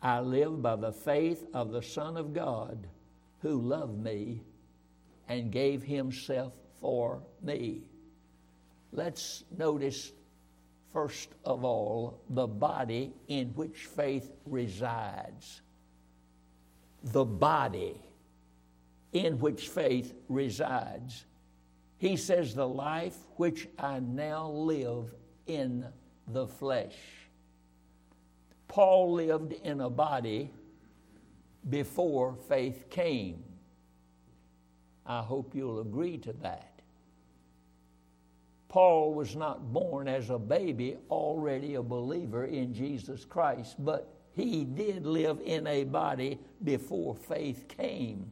I 0.00 0.20
live 0.20 0.62
by 0.62 0.76
the 0.76 0.92
faith 0.92 1.44
of 1.52 1.72
the 1.72 1.82
Son 1.82 2.16
of 2.16 2.32
God 2.32 2.86
who 3.40 3.60
loved 3.60 4.02
me 4.02 4.40
and 5.28 5.52
gave 5.52 5.82
himself 5.82 6.54
for 6.80 7.20
me. 7.42 7.82
Let's 8.92 9.44
notice 9.58 10.10
first 10.92 11.30
of 11.44 11.64
all, 11.64 12.20
the 12.30 12.46
body 12.46 13.12
in 13.28 13.48
which 13.48 13.86
faith 13.86 14.30
resides. 14.46 15.62
The 17.02 17.24
body 17.24 18.00
in 19.12 19.38
which 19.38 19.68
faith 19.68 20.14
resides. 20.28 21.24
He 21.98 22.16
says, 22.16 22.54
The 22.54 22.68
life 22.68 23.16
which 23.36 23.68
I 23.78 24.00
now 24.00 24.48
live 24.48 25.14
in 25.46 25.86
the 26.28 26.46
flesh. 26.46 26.96
Paul 28.68 29.14
lived 29.14 29.52
in 29.52 29.80
a 29.80 29.90
body 29.90 30.50
before 31.68 32.36
faith 32.48 32.88
came. 32.88 33.42
I 35.04 35.22
hope 35.22 35.54
you'll 35.54 35.80
agree 35.80 36.18
to 36.18 36.32
that. 36.34 36.69
Paul 38.70 39.14
was 39.14 39.34
not 39.34 39.72
born 39.72 40.06
as 40.06 40.30
a 40.30 40.38
baby, 40.38 40.96
already 41.10 41.74
a 41.74 41.82
believer 41.82 42.44
in 42.44 42.72
Jesus 42.72 43.24
Christ, 43.24 43.74
but 43.80 44.14
he 44.32 44.64
did 44.64 45.04
live 45.04 45.40
in 45.44 45.66
a 45.66 45.82
body 45.82 46.38
before 46.62 47.16
faith 47.16 47.66
came. 47.66 48.30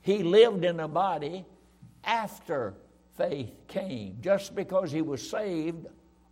He 0.00 0.22
lived 0.22 0.64
in 0.64 0.80
a 0.80 0.88
body 0.88 1.44
after 2.02 2.72
faith 3.18 3.52
came. 3.68 4.16
Just 4.22 4.54
because 4.54 4.90
he 4.90 5.02
was 5.02 5.28
saved 5.28 5.86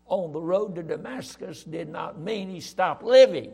on 0.06 0.32
the 0.32 0.40
road 0.40 0.74
to 0.76 0.82
Damascus 0.82 1.62
did 1.62 1.90
not 1.90 2.18
mean 2.18 2.48
he 2.48 2.60
stopped 2.60 3.04
living. 3.04 3.52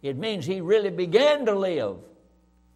It 0.00 0.16
means 0.16 0.46
he 0.46 0.60
really 0.60 0.90
began 0.90 1.44
to 1.46 1.58
live 1.58 1.96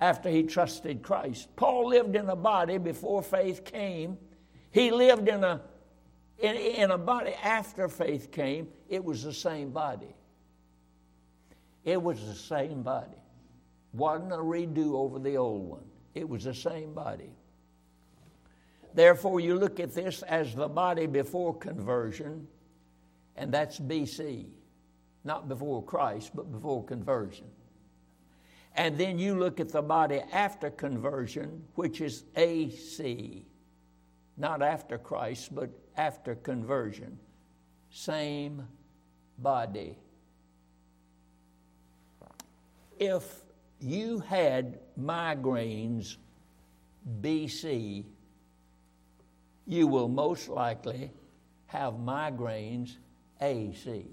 after 0.00 0.28
he 0.28 0.42
trusted 0.42 1.04
Christ. 1.04 1.54
Paul 1.54 1.90
lived 1.90 2.16
in 2.16 2.28
a 2.28 2.36
body 2.36 2.78
before 2.78 3.22
faith 3.22 3.64
came 3.64 4.18
he 4.74 4.90
lived 4.90 5.28
in 5.28 5.44
a, 5.44 5.60
in, 6.36 6.56
in 6.56 6.90
a 6.90 6.98
body 6.98 7.32
after 7.44 7.88
faith 7.88 8.32
came. 8.32 8.66
It 8.88 9.04
was 9.04 9.22
the 9.22 9.32
same 9.32 9.70
body. 9.70 10.16
It 11.84 12.02
was 12.02 12.26
the 12.26 12.34
same 12.34 12.82
body. 12.82 13.22
Wasn't 13.92 14.32
a 14.32 14.36
redo 14.36 14.94
over 14.94 15.20
the 15.20 15.36
old 15.36 15.68
one, 15.68 15.84
it 16.12 16.28
was 16.28 16.42
the 16.42 16.54
same 16.54 16.92
body. 16.92 17.30
Therefore, 18.94 19.38
you 19.38 19.54
look 19.54 19.78
at 19.78 19.94
this 19.94 20.22
as 20.22 20.56
the 20.56 20.68
body 20.68 21.06
before 21.06 21.56
conversion, 21.56 22.48
and 23.36 23.54
that's 23.54 23.78
BC, 23.78 24.46
not 25.22 25.48
before 25.48 25.84
Christ, 25.84 26.32
but 26.34 26.50
before 26.50 26.84
conversion. 26.84 27.46
And 28.74 28.98
then 28.98 29.20
you 29.20 29.38
look 29.38 29.60
at 29.60 29.68
the 29.68 29.82
body 29.82 30.20
after 30.32 30.68
conversion, 30.68 31.62
which 31.76 32.00
is 32.00 32.24
AC, 32.34 33.46
not 34.36 34.62
after 34.62 34.98
Christ, 34.98 35.54
but 35.54 35.70
after 35.96 36.34
conversion. 36.34 37.18
Same 37.90 38.66
body. 39.38 39.96
If 42.98 43.42
you 43.80 44.20
had 44.20 44.78
migraines 44.98 46.16
BC, 47.20 48.04
you 49.66 49.86
will 49.86 50.08
most 50.08 50.48
likely 50.48 51.10
have 51.66 51.94
migraines 51.94 52.96
AC. 53.40 54.06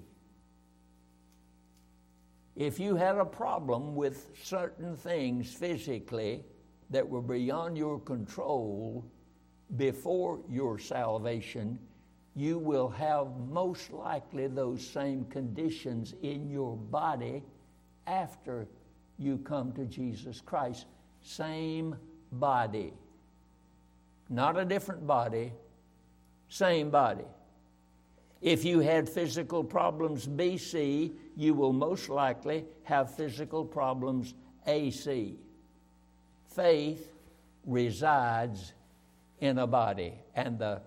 If 2.55 2.79
you 2.79 2.95
had 2.95 3.17
a 3.17 3.25
problem 3.25 3.95
with 3.95 4.29
certain 4.43 4.95
things 4.95 5.53
physically 5.53 6.43
that 6.89 7.07
were 7.07 7.21
beyond 7.21 7.77
your 7.77 7.99
control 7.99 9.05
before 9.77 10.39
your 10.49 10.77
salvation, 10.79 11.79
you 12.35 12.57
will 12.57 12.89
have 12.89 13.27
most 13.49 13.91
likely 13.91 14.47
those 14.47 14.85
same 14.85 15.25
conditions 15.25 16.13
in 16.21 16.49
your 16.49 16.75
body 16.77 17.43
after 18.07 18.67
you 19.17 19.37
come 19.39 19.71
to 19.73 19.85
Jesus 19.85 20.41
Christ. 20.41 20.85
Same 21.21 21.95
body. 22.31 22.93
Not 24.29 24.57
a 24.57 24.65
different 24.65 25.05
body, 25.05 25.51
same 26.47 26.89
body. 26.89 27.25
If 28.41 28.65
you 28.65 28.79
had 28.79 29.07
physical 29.07 29.63
problems 29.63 30.27
BC, 30.27 31.11
you 31.35 31.53
will 31.53 31.73
most 31.73 32.09
likely 32.09 32.65
have 32.83 33.13
physical 33.15 33.63
problems 33.63 34.33
AC. 34.65 35.37
Faith 36.47 37.11
resides 37.65 38.73
in 39.41 39.57
a 39.57 39.67
body, 39.67 40.13
and 40.35 40.57
the 40.57 40.81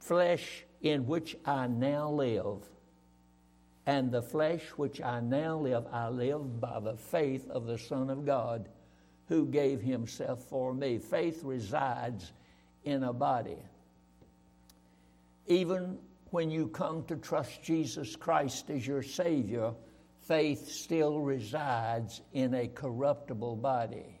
flesh 0.00 0.64
in 0.82 1.06
which 1.06 1.36
I 1.46 1.68
now 1.68 2.10
live, 2.10 2.68
and 3.86 4.10
the 4.10 4.22
flesh 4.22 4.62
which 4.76 5.00
I 5.00 5.20
now 5.20 5.56
live, 5.56 5.86
I 5.90 6.08
live 6.08 6.60
by 6.60 6.80
the 6.80 6.96
faith 6.96 7.48
of 7.48 7.66
the 7.66 7.78
Son 7.78 8.10
of 8.10 8.26
God 8.26 8.68
who 9.28 9.46
gave 9.46 9.80
himself 9.80 10.42
for 10.42 10.74
me. 10.74 10.98
Faith 10.98 11.42
resides 11.44 12.32
in 12.84 13.04
a 13.04 13.12
body. 13.12 13.56
Even 15.46 15.98
when 16.30 16.50
you 16.50 16.68
come 16.68 17.04
to 17.04 17.16
trust 17.16 17.62
Jesus 17.62 18.16
Christ 18.16 18.68
as 18.70 18.86
your 18.86 19.02
Savior, 19.02 19.72
faith 20.22 20.68
still 20.68 21.20
resides 21.20 22.20
in 22.32 22.54
a 22.54 22.68
corruptible 22.68 23.56
body. 23.56 24.18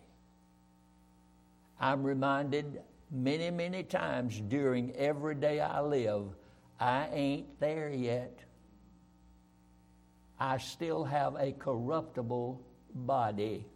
I'm 1.80 2.04
reminded 2.04 2.80
many, 3.12 3.50
many 3.50 3.82
times 3.82 4.40
during 4.48 4.90
every 4.96 5.34
day 5.34 5.60
I 5.60 5.80
live, 5.82 6.28
I 6.80 7.08
ain't 7.12 7.60
there 7.60 7.90
yet. 7.90 8.40
I 10.40 10.56
still 10.58 11.04
have 11.04 11.36
a 11.36 11.52
corruptible 11.52 12.60
body. 12.94 13.66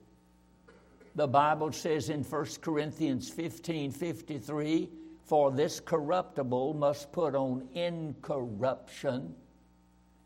The 1.15 1.29
Bible 1.29 1.71
says 1.71 2.09
in 2.09 2.25
1 2.25 2.47
Corinthians 2.61 3.29
15 3.29 3.93
53, 3.93 4.91
for 5.23 5.51
this 5.51 5.81
corruptible 5.81 6.75
must 6.75 7.13
put 7.13 7.35
on 7.35 7.69
incorruption. 7.75 9.35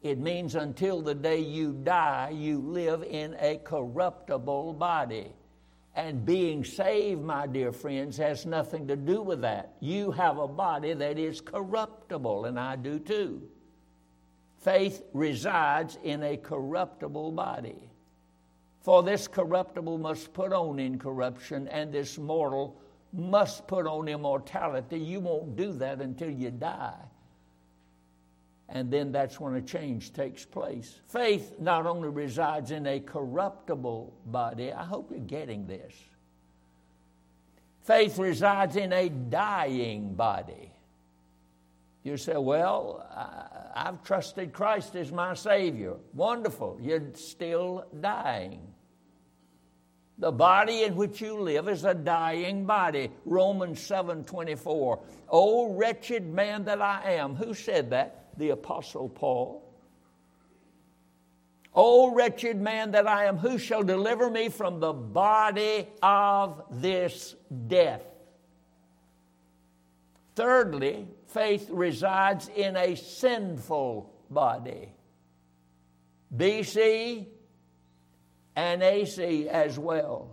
It 0.03 0.19
means 0.19 0.55
until 0.55 1.03
the 1.03 1.15
day 1.15 1.41
you 1.41 1.73
die, 1.73 2.31
you 2.35 2.61
live 2.61 3.03
in 3.03 3.37
a 3.39 3.59
corruptible 3.59 4.73
body. 4.73 5.33
And 5.95 6.25
being 6.25 6.65
saved, 6.65 7.21
my 7.23 7.47
dear 7.47 7.73
friends, 7.73 8.17
has 8.19 8.47
nothing 8.47 8.87
to 8.89 8.97
do 8.97 9.23
with 9.23 9.41
that. 9.41 9.75
You 9.81 10.13
have 10.13 10.39
a 10.39 10.47
body 10.47 10.95
that 10.95 11.19
is 11.19 11.41
corruptible, 11.41 12.45
and 12.45 12.59
I 12.59 12.77
do 12.77 12.99
too. 12.99 13.43
Faith 14.61 15.03
resides 15.13 15.99
in 16.05 16.23
a 16.23 16.37
corruptible 16.37 17.33
body. 17.33 17.91
For 18.83 19.03
this 19.03 19.27
corruptible 19.27 19.99
must 19.99 20.33
put 20.33 20.53
on 20.53 20.79
incorruption, 20.79 21.67
and 21.69 21.93
this 21.93 22.19
mortal 22.19 22.81
must 23.13 23.67
put 23.67 23.87
on 23.87 24.07
immortality. 24.07 24.99
You 24.99 25.21
won't 25.21 25.57
do 25.57 25.73
that 25.73 26.01
until 26.01 26.31
you 26.31 26.51
die. 26.51 26.95
And 28.73 28.91
then 28.91 29.11
that's 29.11 29.41
when 29.41 29.55
a 29.55 29.61
change 29.61 30.13
takes 30.13 30.45
place. 30.45 31.01
Faith 31.09 31.57
not 31.59 31.87
only 31.87 32.09
resides 32.09 32.71
in 32.71 32.87
a 32.87 33.01
corruptible 33.01 34.15
body, 34.27 34.73
I 34.73 34.85
hope 34.85 35.11
you're 35.11 35.19
getting 35.19 35.67
this. 35.67 35.93
Faith 37.83 38.19
resides 38.19 38.77
in 38.77 38.93
a 38.93 39.09
dying 39.09 40.15
body. 40.15 40.73
You 42.05 42.17
say, 42.17 42.37
Well, 42.37 43.05
I've 43.75 44.05
trusted 44.05 44.53
Christ 44.53 44.95
as 44.95 45.11
my 45.11 45.35
Savior. 45.35 45.97
Wonderful. 46.15 46.79
You're 46.81 47.13
still 47.15 47.85
dying. 48.01 48.61
The 50.19 50.31
body 50.31 50.85
in 50.85 50.97
which 50.97 51.21
you 51.21 51.41
live 51.41 51.67
is 51.69 51.85
a 51.85 51.95
dying 51.95 52.67
body. 52.67 53.11
Romans 53.25 53.81
7 53.81 54.25
24. 54.25 55.01
Oh, 55.31 55.73
wretched 55.73 56.27
man 56.27 56.65
that 56.65 56.81
I 56.81 57.15
am. 57.15 57.35
Who 57.35 57.55
said 57.55 57.91
that? 57.91 58.20
The 58.37 58.51
Apostle 58.51 59.09
Paul. 59.09 59.67
O 61.75 62.13
wretched 62.13 62.61
man 62.61 62.93
that 62.93 63.07
I 63.07 63.27
am, 63.27 63.39
who 63.39 63.57
shall 63.59 63.83
deliver 63.83 64.29
me 64.29 64.49
from 64.49 64.81
the 64.81 64.93
body 64.93 65.89
of 66.03 66.63
this 66.71 67.37
death? 67.69 68.03
Thirdly, 70.35 71.07
faith 71.27 71.69
resides 71.71 72.49
in 72.49 72.77
a 72.77 72.97
sinful 72.97 74.13
body. 74.31 74.93
BC 76.35 77.27
and 78.57 78.83
AC 78.83 79.49
as 79.49 79.79
well. 79.79 80.31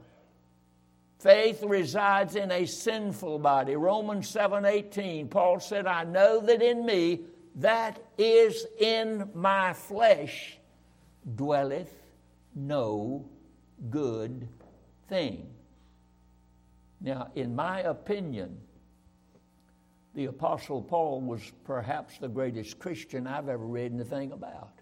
Faith 1.20 1.64
resides 1.64 2.36
in 2.36 2.52
a 2.52 2.66
sinful 2.66 3.40
body. 3.40 3.76
Romans 3.76 4.30
7:18 4.30 5.30
Paul 5.30 5.60
said, 5.60 5.88
"I 5.88 6.04
know 6.04 6.40
that 6.42 6.62
in 6.62 6.86
me 6.86 7.26
that 7.58 8.02
is 8.18 8.66
in 8.80 9.30
my 9.34 9.74
flesh 9.74 10.58
dwelleth 11.36 11.94
no 12.56 13.30
good 13.90 14.48
thing." 15.08 15.54
Now, 17.00 17.32
in 17.36 17.56
my 17.56 17.82
opinion, 17.82 18.60
the 20.14 20.26
apostle 20.26 20.82
Paul 20.82 21.22
was 21.22 21.52
perhaps 21.64 22.18
the 22.18 22.28
greatest 22.28 22.80
Christian 22.80 23.28
I've 23.28 23.50
ever 23.50 23.66
read 23.66 23.94
anything 23.94 24.32
about. 24.32 24.82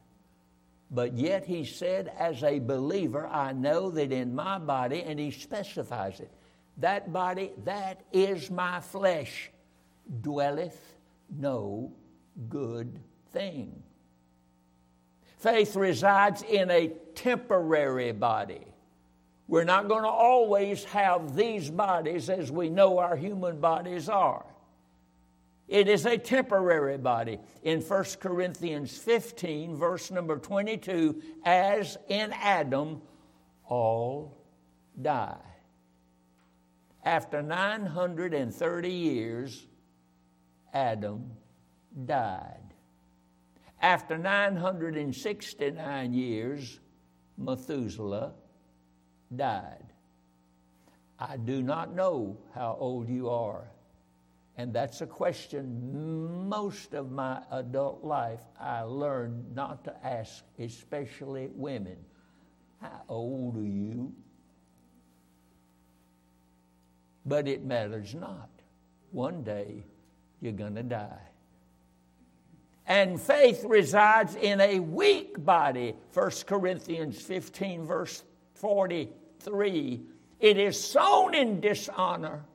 But 0.91 1.17
yet 1.17 1.43
he 1.43 1.65
said, 1.65 2.07
as 2.17 2.41
a 2.43 2.59
believer, 2.59 3.27
I 3.27 3.51
know 3.51 3.89
that 3.89 4.13
in 4.13 4.33
my 4.33 4.59
body, 4.59 5.03
and 5.03 5.19
he 5.19 5.31
specifies 5.31 6.21
it, 6.21 6.31
that 6.77 7.11
body, 7.11 7.51
that 7.65 8.05
is 8.13 8.49
my 8.49 8.79
flesh, 8.79 9.51
dwelleth 10.21 10.95
no 11.29 11.91
good 12.49 12.99
thing. 13.31 13.83
Faith 15.37 15.75
resides 15.75 16.41
in 16.43 16.71
a 16.71 16.87
temporary 17.13 18.11
body. 18.11 18.65
We're 19.47 19.63
not 19.63 19.87
going 19.87 20.03
to 20.03 20.09
always 20.09 20.83
have 20.85 21.35
these 21.35 21.69
bodies 21.69 22.29
as 22.29 22.51
we 22.51 22.69
know 22.69 22.97
our 22.97 23.15
human 23.15 23.59
bodies 23.59 24.09
are. 24.09 24.45
It 25.67 25.87
is 25.87 26.05
a 26.05 26.17
temporary 26.17 26.97
body. 26.97 27.39
In 27.63 27.81
1 27.81 28.03
Corinthians 28.19 28.97
15, 28.97 29.75
verse 29.75 30.11
number 30.11 30.37
22, 30.37 31.21
as 31.43 31.97
in 32.07 32.31
Adam, 32.33 33.01
all 33.67 34.37
die. 34.99 35.37
After 37.03 37.41
930 37.41 38.91
years, 38.91 39.65
Adam 40.73 41.31
died. 42.05 42.73
After 43.81 44.17
969 44.17 46.13
years, 46.13 46.79
Methuselah 47.38 48.34
died. 49.36 49.86
I 51.19 51.38
do 51.38 51.62
not 51.62 51.93
know 51.95 52.38
how 52.53 52.75
old 52.79 53.08
you 53.08 53.29
are. 53.29 53.69
And 54.58 54.73
that's 54.73 55.01
a 55.01 55.08
question 55.08 56.47
most 56.47 56.93
of 56.93 57.12
my 57.12 57.41
adult 57.51 58.03
life 58.03 58.41
I 58.60 58.81
learned 58.81 59.53
not 59.53 59.84
to 59.84 59.93
ask, 60.05 60.43
especially 60.60 61.49
women. 61.53 61.97
How 62.81 63.01
old 63.10 63.58
are 63.58 63.62
you? 63.62 64.13
but 67.25 67.47
it 67.47 67.65
matters 67.65 68.13
not. 68.13 68.49
One 69.12 69.43
day 69.43 69.84
you're 70.41 70.53
going 70.53 70.75
to 70.75 70.84
die. 70.84 71.29
And 72.87 73.19
faith 73.19 73.63
resides 73.63 74.35
in 74.35 74.61
a 74.61 74.79
weak 74.79 75.43
body. 75.43 75.95
1 76.13 76.31
Corinthians 76.45 77.19
15, 77.19 77.85
verse 77.85 78.23
43. 78.53 80.01
It 80.39 80.57
is 80.57 80.79
sown 80.79 81.33
in 81.33 81.61
dishonor, 81.61 82.45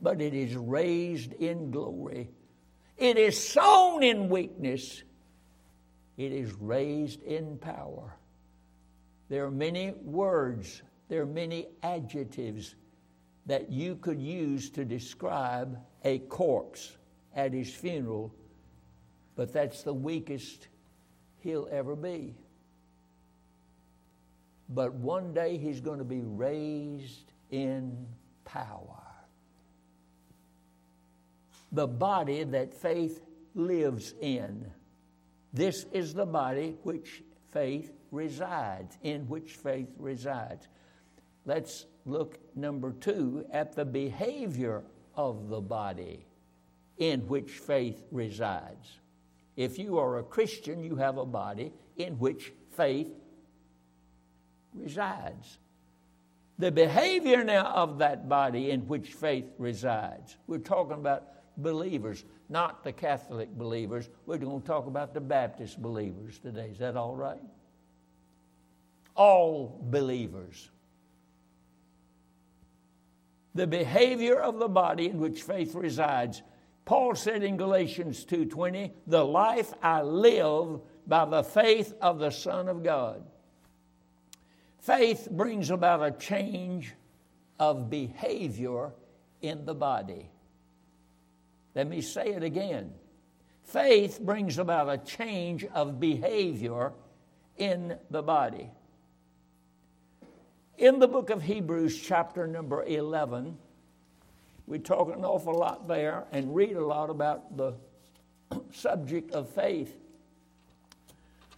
but 0.00 0.20
it 0.20 0.32
is 0.32 0.56
raised 0.56 1.32
in 1.34 1.70
glory. 1.70 2.30
It 2.96 3.18
is 3.18 3.42
sown 3.42 4.02
in 4.02 4.28
weakness, 4.28 5.02
it 6.16 6.32
is 6.32 6.52
raised 6.52 7.22
in 7.22 7.58
power. 7.58 8.14
There 9.28 9.44
are 9.44 9.50
many 9.50 9.92
words, 10.02 10.82
there 11.08 11.22
are 11.22 11.26
many 11.26 11.68
adjectives 11.82 12.74
that 13.46 13.70
you 13.70 13.96
could 13.96 14.20
use 14.20 14.70
to 14.70 14.84
describe 14.84 15.78
a 16.04 16.18
corpse 16.18 16.96
at 17.34 17.52
his 17.52 17.72
funeral, 17.72 18.34
but 19.40 19.54
that's 19.54 19.84
the 19.84 19.94
weakest 19.94 20.68
he'll 21.38 21.66
ever 21.72 21.96
be. 21.96 22.34
But 24.68 24.92
one 24.92 25.32
day 25.32 25.56
he's 25.56 25.80
going 25.80 25.96
to 25.96 26.04
be 26.04 26.20
raised 26.20 27.32
in 27.50 28.06
power. 28.44 29.02
The 31.72 31.86
body 31.86 32.44
that 32.44 32.74
faith 32.74 33.22
lives 33.54 34.12
in. 34.20 34.70
This 35.54 35.86
is 35.90 36.12
the 36.12 36.26
body 36.26 36.76
which 36.82 37.22
faith 37.50 37.92
resides, 38.10 38.98
in 39.02 39.26
which 39.26 39.52
faith 39.52 39.88
resides. 39.98 40.68
Let's 41.46 41.86
look, 42.04 42.38
number 42.54 42.92
two, 42.92 43.46
at 43.50 43.74
the 43.74 43.86
behavior 43.86 44.82
of 45.16 45.48
the 45.48 45.62
body 45.62 46.26
in 46.98 47.20
which 47.20 47.52
faith 47.52 48.04
resides. 48.10 48.99
If 49.60 49.78
you 49.78 49.98
are 49.98 50.16
a 50.16 50.22
Christian, 50.22 50.82
you 50.82 50.96
have 50.96 51.18
a 51.18 51.26
body 51.26 51.70
in 51.98 52.18
which 52.18 52.50
faith 52.78 53.12
resides. 54.72 55.58
The 56.58 56.72
behavior 56.72 57.44
now 57.44 57.66
of 57.66 57.98
that 57.98 58.26
body 58.26 58.70
in 58.70 58.88
which 58.88 59.12
faith 59.12 59.52
resides. 59.58 60.34
We're 60.46 60.60
talking 60.60 60.94
about 60.94 61.24
believers, 61.58 62.24
not 62.48 62.84
the 62.84 62.92
Catholic 62.92 63.50
believers. 63.50 64.08
We're 64.24 64.38
going 64.38 64.62
to 64.62 64.66
talk 64.66 64.86
about 64.86 65.12
the 65.12 65.20
Baptist 65.20 65.82
believers 65.82 66.38
today. 66.38 66.70
Is 66.72 66.78
that 66.78 66.96
all 66.96 67.14
right? 67.14 67.42
All 69.14 69.78
believers 69.90 70.70
the 73.54 73.66
behavior 73.66 74.40
of 74.40 74.58
the 74.58 74.68
body 74.68 75.10
in 75.10 75.18
which 75.18 75.42
faith 75.42 75.74
resides. 75.74 76.42
Paul 76.90 77.14
said 77.14 77.44
in 77.44 77.56
Galatians 77.56 78.24
2:20, 78.24 78.92
"The 79.06 79.24
life 79.24 79.72
I 79.80 80.02
live 80.02 80.80
by 81.06 81.24
the 81.24 81.44
faith 81.44 81.94
of 82.02 82.18
the 82.18 82.32
Son 82.32 82.66
of 82.66 82.82
God." 82.82 83.30
Faith 84.78 85.28
brings 85.30 85.70
about 85.70 86.02
a 86.02 86.10
change 86.10 86.96
of 87.60 87.90
behavior 87.90 88.92
in 89.40 89.66
the 89.66 89.74
body. 89.76 90.32
Let 91.76 91.86
me 91.86 92.00
say 92.00 92.30
it 92.30 92.42
again. 92.42 92.98
Faith 93.62 94.20
brings 94.20 94.58
about 94.58 94.88
a 94.88 94.98
change 94.98 95.64
of 95.66 96.00
behavior 96.00 96.92
in 97.56 98.00
the 98.10 98.24
body. 98.24 98.72
In 100.76 100.98
the 100.98 101.06
book 101.06 101.30
of 101.30 101.42
Hebrews, 101.42 102.02
chapter 102.02 102.48
number 102.48 102.82
11, 102.82 103.58
we 104.70 104.78
talk 104.78 105.12
an 105.12 105.24
awful 105.24 105.52
lot 105.52 105.88
there 105.88 106.26
and 106.30 106.54
read 106.54 106.76
a 106.76 106.86
lot 106.86 107.10
about 107.10 107.56
the 107.56 107.74
subject 108.72 109.32
of 109.32 109.50
faith. 109.50 109.96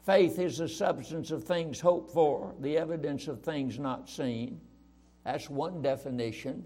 Faith 0.07 0.38
is 0.38 0.57
the 0.57 0.68
substance 0.68 1.31
of 1.31 1.44
things 1.44 1.79
hoped 1.79 2.11
for, 2.11 2.55
the 2.61 2.79
evidence 2.79 3.29
of 3.29 3.42
things 3.42 3.79
not 3.79 4.09
seen. 4.09 4.59
That's 5.25 5.51
one 5.51 5.83
definition. 5.83 6.64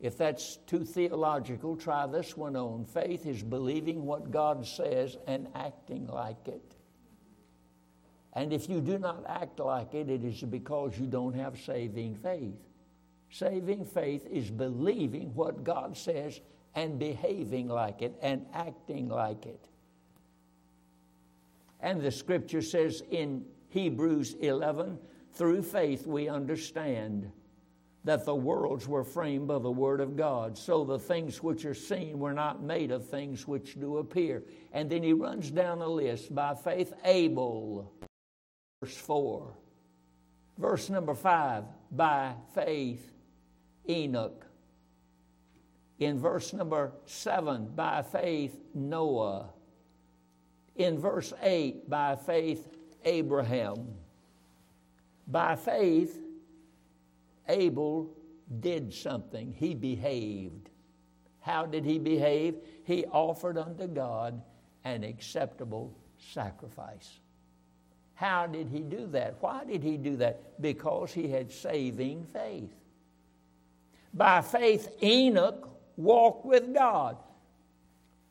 If 0.00 0.18
that's 0.18 0.56
too 0.66 0.84
theological, 0.84 1.76
try 1.76 2.08
this 2.08 2.36
one 2.36 2.56
on. 2.56 2.84
Faith 2.84 3.24
is 3.24 3.44
believing 3.44 4.04
what 4.04 4.32
God 4.32 4.66
says 4.66 5.16
and 5.28 5.46
acting 5.54 6.08
like 6.08 6.48
it. 6.48 6.74
And 8.32 8.52
if 8.52 8.68
you 8.68 8.80
do 8.80 8.98
not 8.98 9.22
act 9.28 9.60
like 9.60 9.94
it, 9.94 10.10
it 10.10 10.24
is 10.24 10.42
because 10.42 10.98
you 10.98 11.06
don't 11.06 11.36
have 11.36 11.56
saving 11.60 12.16
faith. 12.16 12.58
Saving 13.34 13.84
faith 13.84 14.28
is 14.30 14.48
believing 14.48 15.34
what 15.34 15.64
God 15.64 15.96
says 15.96 16.40
and 16.76 17.00
behaving 17.00 17.66
like 17.66 18.00
it 18.00 18.14
and 18.22 18.46
acting 18.54 19.08
like 19.08 19.44
it. 19.44 19.68
And 21.80 22.00
the 22.00 22.12
scripture 22.12 22.62
says 22.62 23.02
in 23.10 23.44
Hebrews 23.70 24.34
11 24.34 25.00
through 25.32 25.62
faith 25.62 26.06
we 26.06 26.28
understand 26.28 27.28
that 28.04 28.24
the 28.24 28.36
worlds 28.36 28.86
were 28.86 29.02
framed 29.02 29.48
by 29.48 29.58
the 29.58 29.68
Word 29.68 30.00
of 30.00 30.16
God. 30.16 30.56
So 30.56 30.84
the 30.84 31.00
things 31.00 31.42
which 31.42 31.64
are 31.64 31.74
seen 31.74 32.20
were 32.20 32.34
not 32.34 32.62
made 32.62 32.92
of 32.92 33.08
things 33.08 33.48
which 33.48 33.80
do 33.80 33.96
appear. 33.96 34.44
And 34.72 34.88
then 34.88 35.02
he 35.02 35.12
runs 35.12 35.50
down 35.50 35.82
a 35.82 35.88
list 35.88 36.32
by 36.32 36.54
faith, 36.54 36.92
Abel 37.04 37.90
verse 38.80 38.96
4. 38.96 39.52
Verse 40.56 40.88
number 40.88 41.14
5, 41.14 41.64
by 41.90 42.34
faith, 42.54 43.10
Enoch. 43.88 44.46
In 45.98 46.18
verse 46.18 46.52
number 46.52 46.92
7, 47.06 47.68
by 47.74 48.02
faith, 48.02 48.56
Noah. 48.74 49.50
In 50.76 50.98
verse 50.98 51.32
8, 51.40 51.88
by 51.88 52.16
faith, 52.16 52.66
Abraham. 53.04 53.94
By 55.26 55.56
faith, 55.56 56.18
Abel 57.48 58.10
did 58.60 58.92
something. 58.92 59.52
He 59.52 59.74
behaved. 59.74 60.70
How 61.40 61.66
did 61.66 61.84
he 61.84 61.98
behave? 61.98 62.56
He 62.84 63.04
offered 63.06 63.58
unto 63.58 63.86
God 63.86 64.42
an 64.84 65.04
acceptable 65.04 65.96
sacrifice. 66.18 67.20
How 68.14 68.46
did 68.46 68.68
he 68.68 68.80
do 68.80 69.06
that? 69.08 69.36
Why 69.40 69.64
did 69.64 69.82
he 69.82 69.96
do 69.96 70.16
that? 70.16 70.60
Because 70.60 71.12
he 71.12 71.28
had 71.28 71.50
saving 71.50 72.24
faith. 72.24 72.74
By 74.14 74.40
faith, 74.42 74.88
Enoch 75.02 75.68
walked 75.96 76.46
with 76.46 76.72
God. 76.72 77.16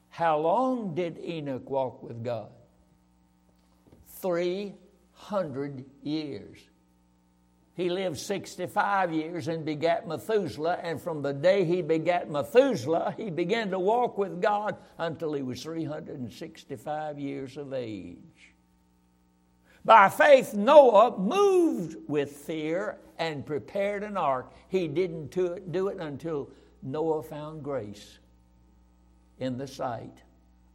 How 0.10 0.40
long 0.40 0.96
did 0.96 1.18
Enoch 1.20 1.70
walk 1.70 2.02
with 2.02 2.24
God? 2.24 2.50
300 4.22 5.86
years. 6.02 6.60
He 7.76 7.90
lived 7.90 8.20
65 8.20 9.12
years 9.12 9.48
and 9.48 9.66
begat 9.66 10.08
Methuselah, 10.08 10.80
and 10.84 11.02
from 11.02 11.24
the 11.24 11.34
day 11.34 11.66
he 11.66 11.82
begat 11.82 12.30
Methuselah, 12.30 13.16
he 13.18 13.32
began 13.32 13.72
to 13.72 13.80
walk 13.80 14.18
with 14.18 14.42
God 14.42 14.78
until 15.00 15.34
he 15.34 15.42
was 15.42 15.64
365 15.64 17.18
years 17.18 17.58
of 17.58 17.74
age. 17.74 18.53
By 19.86 20.08
faith, 20.10 20.54
Noah 20.54 21.18
moved 21.18 21.98
with 22.08 22.32
fear 22.32 23.00
and 23.18 23.46
prepared 23.46 24.04
an 24.04 24.16
ark. 24.16 24.54
He 24.70 24.88
didn't 24.88 25.32
do 25.32 25.88
it 25.90 25.98
until 26.00 26.50
Noah 26.82 27.24
found 27.24 27.64
grace 27.64 28.20
in 29.40 29.58
the 29.58 29.68
sight 29.68 30.20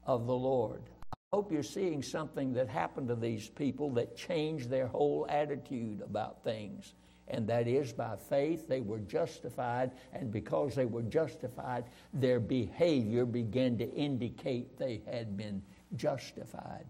of 0.04 0.26
the 0.26 0.34
Lord. 0.34 0.82
I 1.12 1.36
hope 1.36 1.50
you're 1.50 1.62
seeing 1.62 2.02
something 2.02 2.52
that 2.52 2.68
happened 2.68 3.08
to 3.08 3.14
these 3.14 3.48
people 3.48 3.90
that 3.92 4.16
changed 4.16 4.68
their 4.68 4.86
whole 4.86 5.26
attitude 5.30 6.02
about 6.02 6.44
things. 6.44 6.92
And 7.28 7.46
that 7.48 7.68
is 7.68 7.92
by 7.92 8.16
faith 8.16 8.68
they 8.68 8.80
were 8.80 9.00
justified, 9.00 9.90
and 10.14 10.30
because 10.32 10.74
they 10.74 10.86
were 10.86 11.02
justified, 11.02 11.84
their 12.14 12.40
behavior 12.40 13.26
began 13.26 13.76
to 13.78 13.90
indicate 13.92 14.78
they 14.78 15.02
had 15.10 15.36
been 15.36 15.62
justified. 15.96 16.86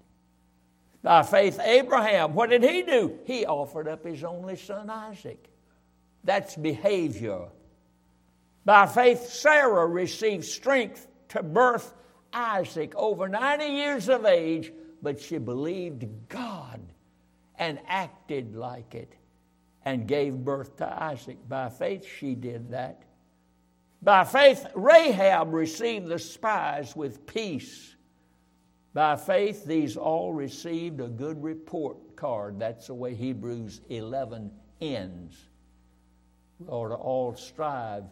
By 1.02 1.22
faith, 1.22 1.60
Abraham, 1.62 2.34
what 2.34 2.50
did 2.50 2.64
he 2.64 2.82
do? 2.82 3.18
He 3.24 3.46
offered 3.46 3.88
up 3.88 4.04
his 4.04 4.24
only 4.24 4.56
son, 4.56 4.90
Isaac. 4.90 5.48
That's 6.24 6.56
behavior. 6.56 7.46
By 8.64 8.86
faith, 8.86 9.28
Sarah 9.28 9.86
received 9.86 10.44
strength 10.44 11.06
to 11.28 11.42
birth 11.42 11.94
Isaac, 12.32 12.94
over 12.96 13.28
90 13.28 13.64
years 13.64 14.08
of 14.08 14.26
age, 14.26 14.72
but 15.00 15.20
she 15.20 15.38
believed 15.38 16.06
God 16.28 16.80
and 17.58 17.78
acted 17.86 18.54
like 18.54 18.94
it 18.94 19.14
and 19.84 20.06
gave 20.06 20.34
birth 20.34 20.76
to 20.76 21.02
Isaac. 21.02 21.38
By 21.48 21.70
faith, 21.70 22.06
she 22.18 22.34
did 22.34 22.72
that. 22.72 23.02
By 24.02 24.24
faith, 24.24 24.66
Rahab 24.74 25.52
received 25.54 26.08
the 26.08 26.18
spies 26.18 26.94
with 26.94 27.26
peace 27.26 27.94
by 28.94 29.16
faith, 29.16 29.64
these 29.64 29.96
all 29.96 30.32
received 30.32 31.00
a 31.00 31.08
good 31.08 31.42
report 31.42 32.16
card. 32.16 32.58
That's 32.58 32.86
the 32.88 32.94
way 32.94 33.14
Hebrews 33.14 33.80
11 33.88 34.50
ends. 34.80 35.36
We 36.58 36.68
ought 36.68 36.88
to 36.88 36.94
all 36.94 37.36
strive 37.36 38.04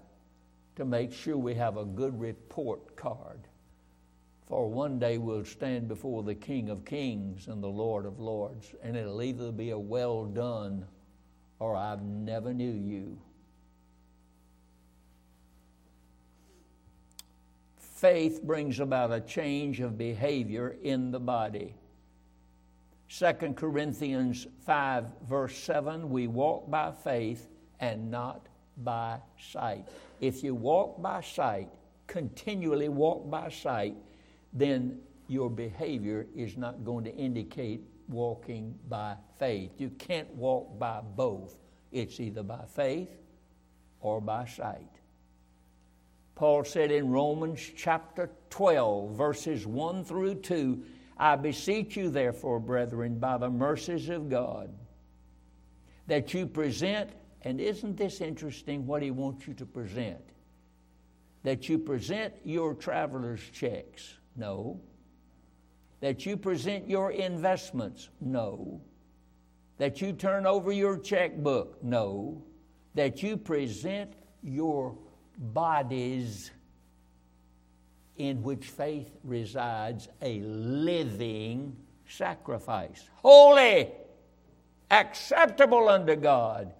to 0.76 0.84
make 0.84 1.12
sure 1.12 1.36
we 1.36 1.54
have 1.54 1.76
a 1.76 1.84
good 1.84 2.18
report 2.20 2.96
card. 2.96 3.40
For 4.46 4.70
one 4.70 4.98
day 4.98 5.18
we'll 5.18 5.44
stand 5.44 5.88
before 5.88 6.22
the 6.22 6.34
King 6.34 6.68
of 6.68 6.84
Kings 6.84 7.48
and 7.48 7.62
the 7.62 7.68
Lord 7.68 8.06
of 8.06 8.20
Lords, 8.20 8.74
and 8.82 8.96
it'll 8.96 9.22
either 9.22 9.50
be 9.50 9.70
a 9.70 9.78
well 9.78 10.24
done 10.26 10.86
or 11.58 11.74
I've 11.74 12.02
never 12.02 12.52
knew 12.52 12.70
you. 12.70 13.18
Faith 17.96 18.42
brings 18.42 18.78
about 18.78 19.11
a 19.11 19.20
change 19.22 19.80
of 19.80 19.96
behavior 19.96 20.76
in 20.82 21.11
the 21.11 21.18
body. 21.18 21.74
2 23.09 23.32
Corinthians 23.56 24.46
5, 24.66 25.06
verse 25.26 25.56
7 25.56 26.11
we 26.11 26.26
walk 26.26 26.70
by 26.70 26.92
faith 26.92 27.48
and 27.80 28.11
not 28.11 28.48
by 28.76 29.18
sight. 29.38 29.88
If 30.20 30.44
you 30.44 30.54
walk 30.54 31.00
by 31.00 31.22
sight, 31.22 31.70
continually 32.06 32.90
walk 32.90 33.30
by 33.30 33.48
sight, 33.48 33.96
then 34.52 34.98
your 35.26 35.48
behavior 35.48 36.26
is 36.37 36.59
not 36.59 36.85
going 36.85 37.04
to 37.04 37.16
indicate 37.16 37.80
walking 38.09 38.78
by 38.90 39.16
faith. 39.38 39.70
You 39.78 39.88
can't 39.88 40.28
walk 40.35 40.78
by 40.78 41.00
both. 41.00 41.56
It's 41.92 42.20
either 42.20 42.42
by 42.42 42.66
faith 42.66 43.16
or 44.00 44.20
by 44.20 44.44
sight. 44.44 44.95
Paul 46.37 46.64
said 46.64 46.92
in 46.92 47.11
Romans 47.11 47.61
chapter 47.75 48.31
12, 48.51 49.16
verses 49.16 49.66
1 49.66 50.05
through 50.05 50.37
2 50.37 50.85
I 51.18 51.35
beseech 51.37 51.96
you, 51.96 52.11
therefore, 52.11 52.61
brethren, 52.61 53.18
by 53.18 53.38
the 53.38 53.49
mercies 53.49 54.11
of 54.11 54.29
God, 54.29 54.70
that 56.09 56.35
you 56.35 56.46
present, 56.46 57.11
and 57.40 57.59
isn't 57.59 57.96
this 57.96 58.20
interesting 58.20 58.87
what 58.87 59.03
he 59.03 59.11
wants 59.11 59.46
you 59.49 59.55
to 59.55 59.64
present? 59.64 60.20
That 61.42 61.70
you 61.70 61.79
present 61.79 62.35
your 62.44 62.75
traveler's 62.75 63.40
checks. 63.51 64.18
No. 64.37 64.79
That 66.01 66.27
you 66.27 66.37
present 66.37 66.87
your 66.87 67.12
investments. 67.12 68.11
No. 68.20 68.83
That 69.79 70.03
you 70.03 70.12
turn 70.12 70.44
over 70.44 70.70
your 70.70 70.99
checkbook. 70.99 71.83
No. 71.83 72.44
That 72.94 73.22
you 73.22 73.38
present 73.38 74.12
your 74.42 74.99
bodies 75.38 76.51
in 78.16 78.42
which 78.42 78.66
faith 78.66 79.11
resides 79.25 80.09
a 80.22 80.40
living 80.40 81.77
sacrifice, 82.09 83.09
holy, 83.16 83.90
acceptable 84.90 85.88
unto 85.88 86.16
God, 86.16 86.72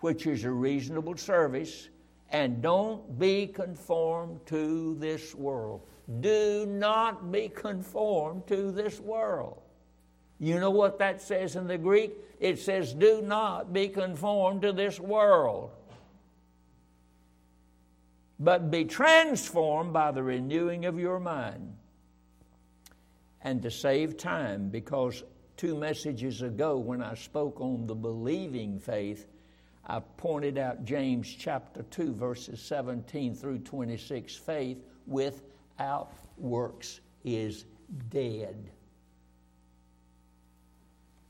which 0.00 0.26
is 0.26 0.44
a 0.44 0.50
reasonable 0.50 1.16
service. 1.16 1.88
And 2.30 2.60
don't 2.60 3.18
be 3.18 3.46
conformed 3.46 4.40
to 4.46 4.96
this 4.98 5.34
world. 5.34 5.80
Do 6.20 6.66
not 6.66 7.32
be 7.32 7.48
conformed 7.48 8.46
to 8.48 8.70
this 8.70 9.00
world. 9.00 9.62
You 10.38 10.60
know 10.60 10.70
what 10.70 10.98
that 10.98 11.22
says 11.22 11.56
in 11.56 11.66
the 11.66 11.78
Greek? 11.78 12.12
It 12.38 12.58
says, 12.58 12.92
Do 12.92 13.22
not 13.22 13.72
be 13.72 13.88
conformed 13.88 14.62
to 14.62 14.72
this 14.72 15.00
world 15.00 15.70
but 18.38 18.70
be 18.70 18.84
transformed 18.84 19.92
by 19.92 20.10
the 20.12 20.22
renewing 20.22 20.84
of 20.84 20.98
your 20.98 21.18
mind. 21.18 21.76
And 23.42 23.62
to 23.62 23.70
save 23.70 24.16
time, 24.16 24.68
because 24.68 25.22
two 25.56 25.76
messages 25.76 26.42
ago, 26.42 26.76
when 26.78 27.02
I 27.02 27.14
spoke 27.14 27.60
on 27.60 27.86
the 27.86 27.94
believing 27.94 28.78
faith, 28.78 29.26
I 29.86 30.00
pointed 30.00 30.58
out 30.58 30.84
James 30.84 31.34
chapter 31.36 31.82
2, 31.82 32.14
verses 32.14 32.60
17 32.60 33.34
through 33.34 33.60
26. 33.60 34.36
Faith 34.36 34.84
without 35.06 36.12
works 36.36 37.00
is 37.24 37.64
dead. 38.10 38.70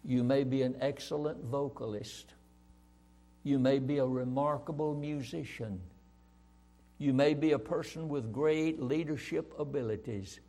You 0.05 0.25
may 0.25 0.43
be 0.45 0.63
an 0.63 0.77
excellent 0.81 1.45
vocalist. 1.45 2.35
You 3.45 3.59
may 3.59 3.79
be 3.79 3.99
a 3.99 4.07
remarkable 4.07 4.95
musician. 4.95 5.81
You 6.99 7.13
may 7.13 7.35
be 7.35 7.53
a 7.53 7.59
person 7.59 8.09
with 8.09 8.33
great 8.33 8.83
leadership 8.83 9.55
abilities, 9.59 10.41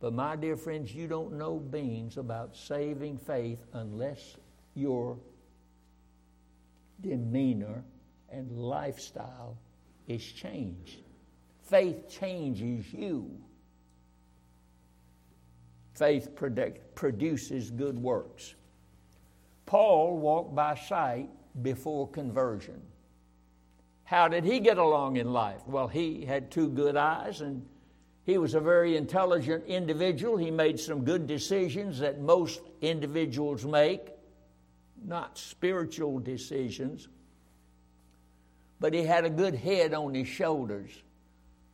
but 0.00 0.12
my 0.12 0.36
dear 0.36 0.56
friends, 0.56 0.94
you 0.94 1.08
don't 1.08 1.32
know 1.32 1.58
beans 1.58 2.18
about 2.18 2.54
saving 2.54 3.16
faith 3.18 3.64
unless 3.72 4.36
your 4.74 5.18
demeanor 7.00 7.82
and 8.30 8.50
lifestyle 8.52 9.56
is 10.06 10.24
changed. 10.24 10.98
Faith 11.62 12.08
changes 12.08 12.92
you. 12.92 13.30
Faith 15.94 16.28
produces 16.94 17.70
good 17.70 17.98
works. 17.98 18.54
Paul 19.66 20.18
walked 20.18 20.54
by 20.54 20.76
sight 20.76 21.28
before 21.62 22.08
conversion. 22.08 22.80
How 24.08 24.26
did 24.26 24.44
he 24.44 24.58
get 24.58 24.78
along 24.78 25.18
in 25.18 25.34
life? 25.34 25.60
Well, 25.66 25.86
he 25.86 26.24
had 26.24 26.50
two 26.50 26.70
good 26.70 26.96
eyes 26.96 27.42
and 27.42 27.68
he 28.24 28.38
was 28.38 28.54
a 28.54 28.60
very 28.60 28.96
intelligent 28.96 29.66
individual. 29.66 30.38
He 30.38 30.50
made 30.50 30.80
some 30.80 31.04
good 31.04 31.26
decisions 31.26 31.98
that 31.98 32.18
most 32.18 32.62
individuals 32.80 33.66
make, 33.66 34.08
not 35.04 35.36
spiritual 35.36 36.20
decisions. 36.20 37.08
But 38.80 38.94
he 38.94 39.02
had 39.02 39.26
a 39.26 39.30
good 39.30 39.54
head 39.54 39.92
on 39.92 40.14
his 40.14 40.26
shoulders. 40.26 40.90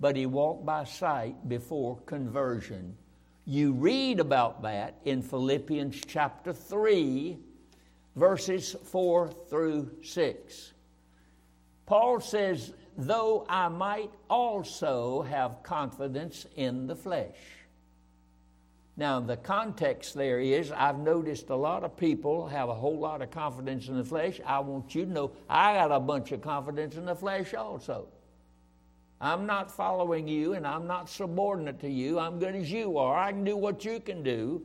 But 0.01 0.17
he 0.17 0.27
walked 0.27 0.67
by 0.67 0.83
sight 0.83 1.49
before 1.49 1.99
conversion. 2.01 2.97
You 3.45 3.75
read 3.75 4.19
about 4.19 4.63
that 4.63 4.97
in 5.05 5.23
Philippians 5.23 6.01
chapter 6.05 6.53
3, 6.53 7.39
verses 8.17 8.75
4 8.83 9.29
through 9.49 9.93
6. 10.03 10.74
Paul 11.87 12.21
says, 12.21 12.73
though 12.97 13.45
I 13.49 13.69
might 13.69 14.11
also 14.31 15.23
have 15.23 15.63
confidence 15.63 16.47
in 16.57 16.87
the 16.87 16.97
flesh. 16.97 17.37
Now, 18.97 19.19
the 19.19 19.37
context 19.37 20.15
there 20.15 20.39
is 20.39 20.71
I've 20.71 20.99
noticed 20.99 21.51
a 21.51 21.57
lot 21.57 21.83
of 21.83 21.97
people 21.97 22.47
have 22.47 22.69
a 22.69 22.75
whole 22.75 22.99
lot 22.99 23.23
of 23.23 23.31
confidence 23.31 23.89
in 23.89 23.97
the 23.97 24.05
flesh. 24.05 24.41
I 24.47 24.61
want 24.61 24.95
you 24.95 25.05
to 25.05 25.11
know 25.11 25.33
I 25.49 25.75
got 25.75 25.91
a 25.91 25.99
bunch 25.99 26.31
of 26.31 26.41
confidence 26.41 26.95
in 26.95 27.05
the 27.05 27.17
flesh 27.17 27.55
also. 27.55 28.07
I'm 29.21 29.47
not 29.47 29.71
following 29.71 30.29
you 30.29 30.53
and 30.53 30.67
I'm 30.67 30.87
not 30.87 31.09
subordinate 31.09 31.81
to 31.81 31.91
you. 31.91 32.19
I'm 32.19 32.39
good 32.39 32.55
as 32.55 32.71
you 32.71 32.99
are. 32.99 33.19
I 33.19 33.33
can 33.33 33.43
do 33.43 33.57
what 33.57 33.85
you 33.85 33.99
can 33.99 34.23
do. 34.23 34.63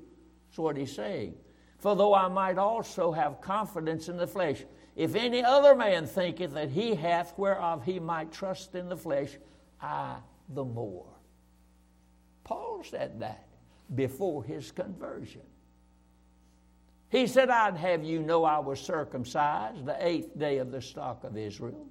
That's 0.48 0.60
what 0.60 0.78
he's 0.78 0.94
saying. 0.94 1.36
For 1.80 1.96
though 1.96 2.14
I 2.14 2.28
might 2.28 2.58
also 2.58 3.12
have 3.12 3.42
confidence 3.42 4.10
in 4.10 4.18
the 4.18 4.28
flesh, 4.28 4.64
if 5.00 5.16
any 5.16 5.42
other 5.42 5.76
man 5.76 6.06
thinketh 6.06 6.52
that 6.56 6.72
he 6.72 6.94
hath 6.94 7.34
whereof 7.38 7.86
he 7.86 8.02
might 8.02 8.34
trust 8.34 8.76
in 8.76 8.90
the 8.90 8.98
flesh, 8.98 9.38
I 9.82 10.18
the 10.50 10.66
more. 10.66 11.08
Paul 12.44 12.84
said 12.84 13.22
that 13.22 13.48
before 13.96 14.44
his 14.44 14.72
conversion. 14.72 15.44
He 17.08 17.28
said, 17.28 17.50
I'd 17.50 17.78
have 17.78 18.04
you 18.04 18.22
know 18.22 18.44
I 18.44 18.60
was 18.60 18.82
circumcised 18.82 19.86
the 19.86 19.96
eighth 20.06 20.38
day 20.38 20.58
of 20.58 20.70
the 20.70 20.82
stock 20.82 21.24
of 21.24 21.38
Israel 21.38 21.88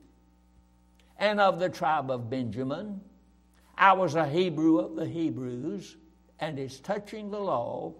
and 1.18 1.40
of 1.40 1.58
the 1.58 1.70
tribe 1.70 2.10
of 2.10 2.28
Benjamin. 2.28 3.00
I 3.78 3.94
was 3.94 4.16
a 4.16 4.28
Hebrew 4.28 4.80
of 4.80 4.96
the 4.96 5.06
Hebrews, 5.06 5.96
and 6.40 6.58
as 6.58 6.78
touching 6.78 7.30
the 7.30 7.40
law, 7.40 7.94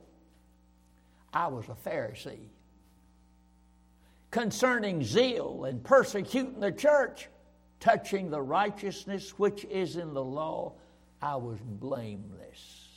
I 1.33 1.47
was 1.47 1.65
a 1.71 1.89
Pharisee 1.89 2.51
concerning 4.31 5.03
zeal 5.03 5.65
and 5.65 5.83
persecuting 5.83 6.61
the 6.61 6.73
church, 6.73 7.29
touching 7.81 8.31
the 8.31 8.43
righteousness 8.43 9.39
which 9.39 9.65
is 9.67 9.97
in 9.97 10.13
the 10.13 10.25
law, 10.25 10.73
I 11.23 11.37
was 11.37 11.59
blameless. 11.61 12.89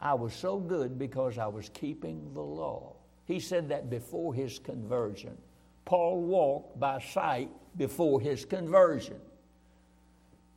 I 0.00 0.14
was 0.14 0.32
so 0.32 0.58
good 0.58 0.98
because 0.98 1.38
I 1.38 1.46
was 1.46 1.68
keeping 1.70 2.32
the 2.34 2.40
law. 2.40 2.94
He 3.24 3.40
said 3.40 3.68
that 3.68 3.90
before 3.90 4.32
his 4.32 4.58
conversion. 4.58 5.36
Paul 5.84 6.22
walked 6.22 6.78
by 6.78 7.00
sight 7.00 7.50
before 7.76 8.20
his 8.20 8.44
conversion. 8.44 9.20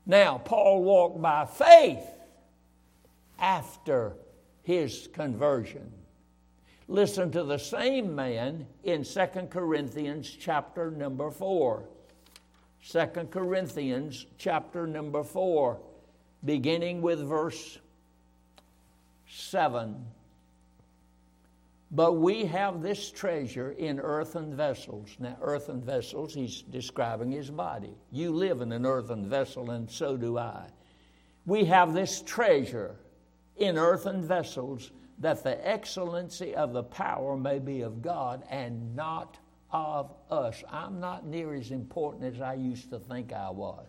Now, 0.05 0.37
Paul 0.39 0.83
walked 0.83 1.21
by 1.21 1.45
faith 1.45 2.05
after 3.39 4.13
his 4.63 5.07
conversion. 5.13 5.91
Listen 6.91 7.31
to 7.31 7.45
the 7.45 7.57
same 7.57 8.13
man 8.15 8.67
in 8.83 9.05
2 9.05 9.25
Corinthians 9.49 10.29
chapter 10.29 10.91
number 10.91 11.31
4. 11.31 11.85
2 12.85 13.05
Corinthians 13.31 14.25
chapter 14.37 14.85
number 14.85 15.23
4, 15.23 15.79
beginning 16.43 17.01
with 17.01 17.25
verse 17.25 17.79
7. 19.29 20.05
But 21.91 22.17
we 22.17 22.43
have 22.43 22.81
this 22.81 23.09
treasure 23.09 23.71
in 23.71 23.97
earthen 23.97 24.53
vessels. 24.53 25.15
Now, 25.17 25.37
earthen 25.41 25.81
vessels, 25.81 26.33
he's 26.33 26.61
describing 26.61 27.31
his 27.31 27.49
body. 27.49 27.95
You 28.11 28.31
live 28.31 28.59
in 28.59 28.73
an 28.73 28.85
earthen 28.85 29.29
vessel, 29.29 29.71
and 29.71 29.89
so 29.89 30.17
do 30.17 30.37
I. 30.37 30.65
We 31.45 31.63
have 31.63 31.93
this 31.93 32.21
treasure 32.21 32.97
in 33.55 33.77
earthen 33.77 34.21
vessels 34.21 34.91
that 35.21 35.43
the 35.43 35.67
excellency 35.67 36.55
of 36.55 36.73
the 36.73 36.83
power 36.83 37.37
may 37.37 37.59
be 37.59 37.81
of 37.81 38.01
God 38.01 38.43
and 38.49 38.95
not 38.95 39.37
of 39.71 40.13
us. 40.29 40.63
I'm 40.69 40.99
not 40.99 41.25
near 41.25 41.53
as 41.53 41.71
important 41.71 42.35
as 42.35 42.41
I 42.41 42.55
used 42.55 42.89
to 42.89 42.99
think 42.99 43.31
I 43.31 43.49
was 43.51 43.87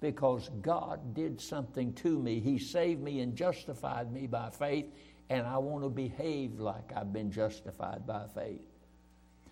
because 0.00 0.50
God 0.60 1.14
did 1.14 1.40
something 1.40 1.92
to 1.94 2.18
me. 2.18 2.40
He 2.40 2.58
saved 2.58 3.00
me 3.00 3.20
and 3.20 3.34
justified 3.34 4.12
me 4.12 4.26
by 4.26 4.50
faith, 4.50 4.86
and 5.30 5.46
I 5.46 5.56
want 5.58 5.84
to 5.84 5.88
behave 5.88 6.58
like 6.58 6.92
I've 6.94 7.12
been 7.12 7.30
justified 7.30 8.06
by 8.06 8.26
faith. 8.34 8.60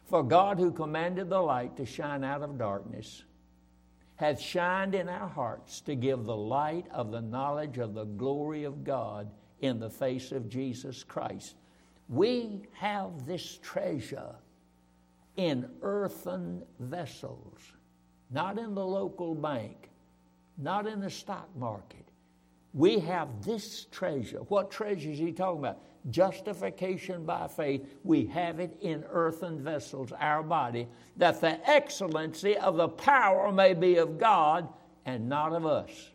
For 0.04 0.22
God, 0.22 0.58
who 0.58 0.70
commanded 0.70 1.30
the 1.30 1.40
light 1.40 1.76
to 1.76 1.86
shine 1.86 2.24
out 2.24 2.42
of 2.42 2.58
darkness, 2.58 3.22
hath 4.16 4.40
shined 4.40 4.94
in 4.94 5.08
our 5.08 5.28
hearts 5.28 5.80
to 5.82 5.94
give 5.94 6.24
the 6.24 6.36
light 6.36 6.86
of 6.90 7.10
the 7.10 7.22
knowledge 7.22 7.78
of 7.78 7.94
the 7.94 8.04
glory 8.04 8.64
of 8.64 8.84
God 8.84 9.30
in 9.60 9.78
the 9.78 9.90
face 9.90 10.32
of 10.32 10.48
Jesus 10.48 11.04
Christ. 11.04 11.56
We 12.08 12.62
have 12.72 13.26
this 13.26 13.58
treasure 13.62 14.34
in 15.36 15.68
earthen 15.82 16.62
vessels, 16.78 17.60
not 18.30 18.58
in 18.58 18.74
the 18.74 18.84
local 18.84 19.34
bank, 19.34 19.90
not 20.58 20.86
in 20.86 21.00
the 21.00 21.10
stock 21.10 21.48
market. 21.56 22.04
We 22.72 22.98
have 23.00 23.44
this 23.44 23.86
treasure. 23.90 24.40
What 24.48 24.70
treasure 24.70 25.10
is 25.10 25.18
he 25.18 25.32
talking 25.32 25.60
about? 25.60 25.80
Justification 26.10 27.24
by 27.24 27.46
faith. 27.46 27.86
We 28.02 28.26
have 28.26 28.60
it 28.60 28.76
in 28.80 29.04
earthen 29.08 29.62
vessels, 29.62 30.12
our 30.18 30.42
body, 30.42 30.88
that 31.16 31.40
the 31.40 31.58
excellency 31.70 32.56
of 32.56 32.76
the 32.76 32.88
power 32.88 33.50
may 33.52 33.74
be 33.74 33.96
of 33.96 34.18
God 34.18 34.68
and 35.06 35.28
not 35.28 35.52
of 35.52 35.64
us. 35.64 36.10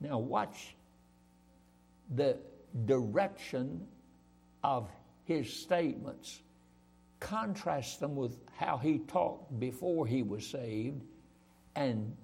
Now, 0.00 0.18
watch 0.18 0.74
the 2.14 2.36
direction 2.86 3.86
of 4.62 4.90
his 5.24 5.52
statements. 5.52 6.40
Contrast 7.20 8.00
them 8.00 8.16
with 8.16 8.38
how 8.56 8.76
he 8.78 8.98
talked 8.98 9.58
before 9.60 10.06
he 10.06 10.22
was 10.22 10.46
saved 10.46 11.02
and 11.76 12.16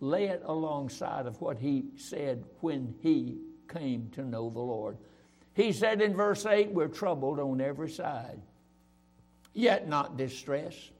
lay 0.00 0.26
it 0.26 0.42
alongside 0.44 1.26
of 1.26 1.40
what 1.40 1.58
he 1.58 1.84
said 1.96 2.44
when 2.60 2.94
he 3.02 3.38
came 3.68 4.08
to 4.10 4.22
know 4.22 4.50
the 4.50 4.60
Lord. 4.60 4.96
He 5.54 5.72
said 5.72 6.00
in 6.00 6.14
verse 6.14 6.46
8, 6.46 6.70
We're 6.70 6.88
troubled 6.88 7.38
on 7.38 7.60
every 7.60 7.90
side, 7.90 8.40
yet 9.52 9.88
not 9.88 10.16
distressed. 10.16 10.92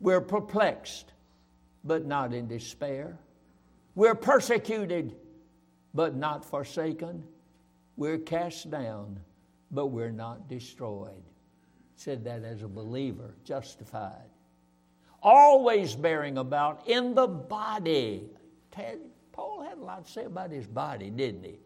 We're 0.00 0.20
perplexed, 0.20 1.12
but 1.84 2.06
not 2.06 2.32
in 2.32 2.46
despair. 2.46 3.18
We're 3.94 4.14
persecuted, 4.14 5.16
but 5.94 6.14
not 6.14 6.44
forsaken. 6.44 7.24
We're 7.98 8.16
cast 8.16 8.70
down, 8.70 9.20
but 9.70 9.88
we're 9.88 10.10
not 10.10 10.48
destroyed. 10.48 11.22
Said 11.96 12.24
that 12.24 12.44
as 12.44 12.62
a 12.62 12.68
believer, 12.68 13.34
justified 13.44 14.30
always 15.22 15.94
bearing 15.94 16.38
about 16.38 16.88
in 16.88 17.14
the 17.14 17.26
body. 17.26 18.28
Paul 19.32 19.62
had 19.62 19.78
a 19.78 19.82
lot 19.82 20.06
to 20.06 20.10
say 20.10 20.24
about 20.24 20.50
his 20.50 20.66
body, 20.66 21.10
didn't 21.10 21.44
he? 21.44 21.58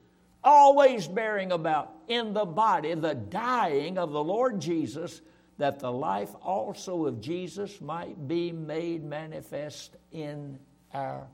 Always 0.44 1.06
bearing 1.06 1.52
about 1.52 1.94
in 2.08 2.32
the 2.32 2.44
body 2.44 2.94
the 2.94 3.14
dying 3.14 3.98
of 3.98 4.10
the 4.12 4.22
Lord 4.22 4.60
Jesus, 4.60 5.20
that 5.58 5.78
the 5.78 5.92
life 5.92 6.30
also 6.42 7.06
of 7.06 7.20
Jesus 7.20 7.80
might 7.80 8.26
be 8.26 8.50
made 8.50 9.04
manifest 9.04 9.96
in 10.10 10.58
our 10.92 11.26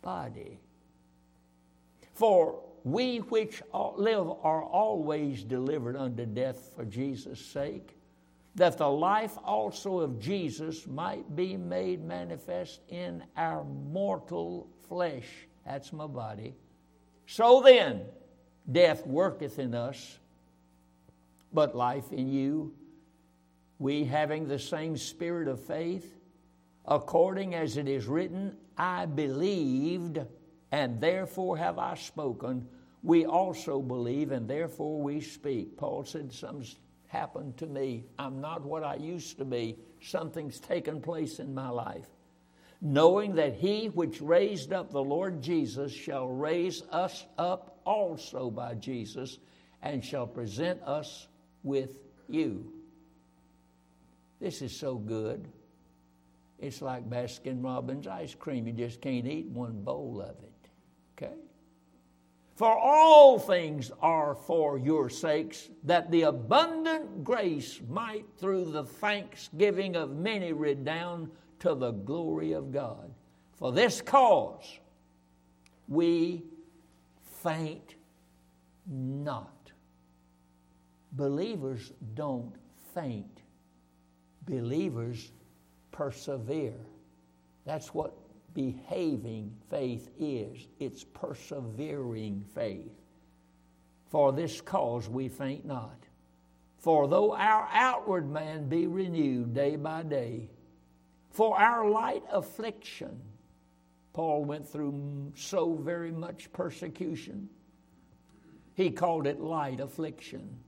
body. 0.00 0.58
For 2.14 2.62
we 2.84 3.18
which 3.18 3.62
live 3.72 4.28
are 4.42 4.62
always 4.62 5.44
delivered 5.44 5.96
unto 5.96 6.26
death 6.26 6.72
for 6.74 6.84
Jesus' 6.84 7.44
sake 7.44 7.96
that 8.54 8.78
the 8.78 8.88
life 8.88 9.38
also 9.44 10.00
of 10.00 10.18
Jesus 10.18 10.86
might 10.86 11.36
be 11.36 11.56
made 11.56 12.02
manifest 12.02 12.80
in 12.88 13.22
our 13.36 13.64
mortal 13.64 14.68
flesh. 14.88 15.28
That's 15.64 15.92
my 15.92 16.06
body. 16.06 16.54
So 17.26 17.62
then, 17.62 18.02
death 18.70 19.06
worketh 19.06 19.58
in 19.58 19.74
us, 19.74 20.18
but 21.52 21.76
life 21.76 22.12
in 22.12 22.28
you. 22.28 22.74
We, 23.78 24.04
having 24.04 24.48
the 24.48 24.58
same 24.58 24.96
spirit 24.96 25.48
of 25.48 25.60
faith, 25.60 26.18
according 26.86 27.54
as 27.54 27.76
it 27.76 27.88
is 27.88 28.06
written, 28.06 28.56
I 28.76 29.06
believed, 29.06 30.18
and 30.72 31.00
therefore 31.00 31.56
have 31.56 31.78
I 31.78 31.94
spoken. 31.94 32.68
We 33.02 33.24
also 33.24 33.80
believe, 33.80 34.30
and 34.30 34.48
therefore 34.48 35.00
we 35.00 35.20
speak. 35.20 35.76
Paul 35.76 36.04
said 36.04 36.32
Something's 36.32 36.76
happened 37.08 37.56
to 37.58 37.66
me. 37.66 38.04
I'm 38.18 38.40
not 38.40 38.64
what 38.64 38.84
I 38.84 38.94
used 38.94 39.38
to 39.38 39.44
be. 39.44 39.76
Something's 40.00 40.60
taken 40.60 41.00
place 41.00 41.40
in 41.40 41.54
my 41.54 41.68
life. 41.68 42.06
Knowing 42.80 43.34
that 43.34 43.54
he 43.54 43.86
which 43.88 44.20
raised 44.20 44.72
up 44.72 44.90
the 44.90 45.02
Lord 45.02 45.42
Jesus 45.42 45.92
shall 45.92 46.28
raise 46.28 46.82
us 46.90 47.26
up 47.36 47.78
also 47.84 48.50
by 48.50 48.74
Jesus 48.74 49.38
and 49.82 50.04
shall 50.04 50.26
present 50.26 50.80
us 50.82 51.26
with 51.62 51.98
you. 52.28 52.72
This 54.40 54.62
is 54.62 54.74
so 54.74 54.94
good. 54.94 55.46
It's 56.58 56.80
like 56.80 57.08
Baskin 57.08 57.62
Robbins 57.62 58.06
ice 58.06 58.34
cream. 58.34 58.66
You 58.66 58.72
just 58.72 59.00
can't 59.00 59.26
eat 59.26 59.46
one 59.46 59.82
bowl 59.82 60.22
of 60.22 60.36
it. 60.42 60.49
For 62.60 62.76
all 62.78 63.38
things 63.38 63.90
are 64.02 64.34
for 64.34 64.76
your 64.76 65.08
sakes, 65.08 65.70
that 65.84 66.10
the 66.10 66.24
abundant 66.24 67.24
grace 67.24 67.80
might 67.88 68.26
through 68.36 68.66
the 68.66 68.84
thanksgiving 68.84 69.96
of 69.96 70.14
many 70.14 70.52
redound 70.52 71.30
to 71.60 71.74
the 71.74 71.92
glory 71.92 72.52
of 72.52 72.70
God. 72.70 73.14
For 73.54 73.72
this 73.72 74.02
cause 74.02 74.78
we 75.88 76.42
faint 77.42 77.94
not. 78.86 79.72
Believers 81.12 81.94
don't 82.12 82.52
faint, 82.92 83.40
believers 84.44 85.32
persevere. 85.92 86.84
That's 87.64 87.94
what 87.94 88.14
behaving 88.54 89.54
faith 89.68 90.10
is 90.18 90.68
it's 90.78 91.04
persevering 91.04 92.44
faith. 92.54 92.92
For 94.08 94.32
this 94.32 94.60
cause 94.60 95.08
we 95.08 95.28
faint 95.28 95.64
not. 95.64 95.96
For 96.78 97.06
though 97.06 97.34
our 97.34 97.68
outward 97.72 98.30
man 98.30 98.68
be 98.68 98.86
renewed 98.86 99.54
day 99.54 99.76
by 99.76 100.02
day, 100.02 100.50
for 101.30 101.58
our 101.58 101.88
light 101.88 102.24
affliction, 102.32 103.20
Paul 104.12 104.44
went 104.44 104.68
through 104.68 105.32
so 105.36 105.74
very 105.74 106.10
much 106.10 106.52
persecution. 106.52 107.48
He 108.74 108.90
called 108.90 109.26
it 109.26 109.40
light 109.40 109.78
affliction. 109.78 110.58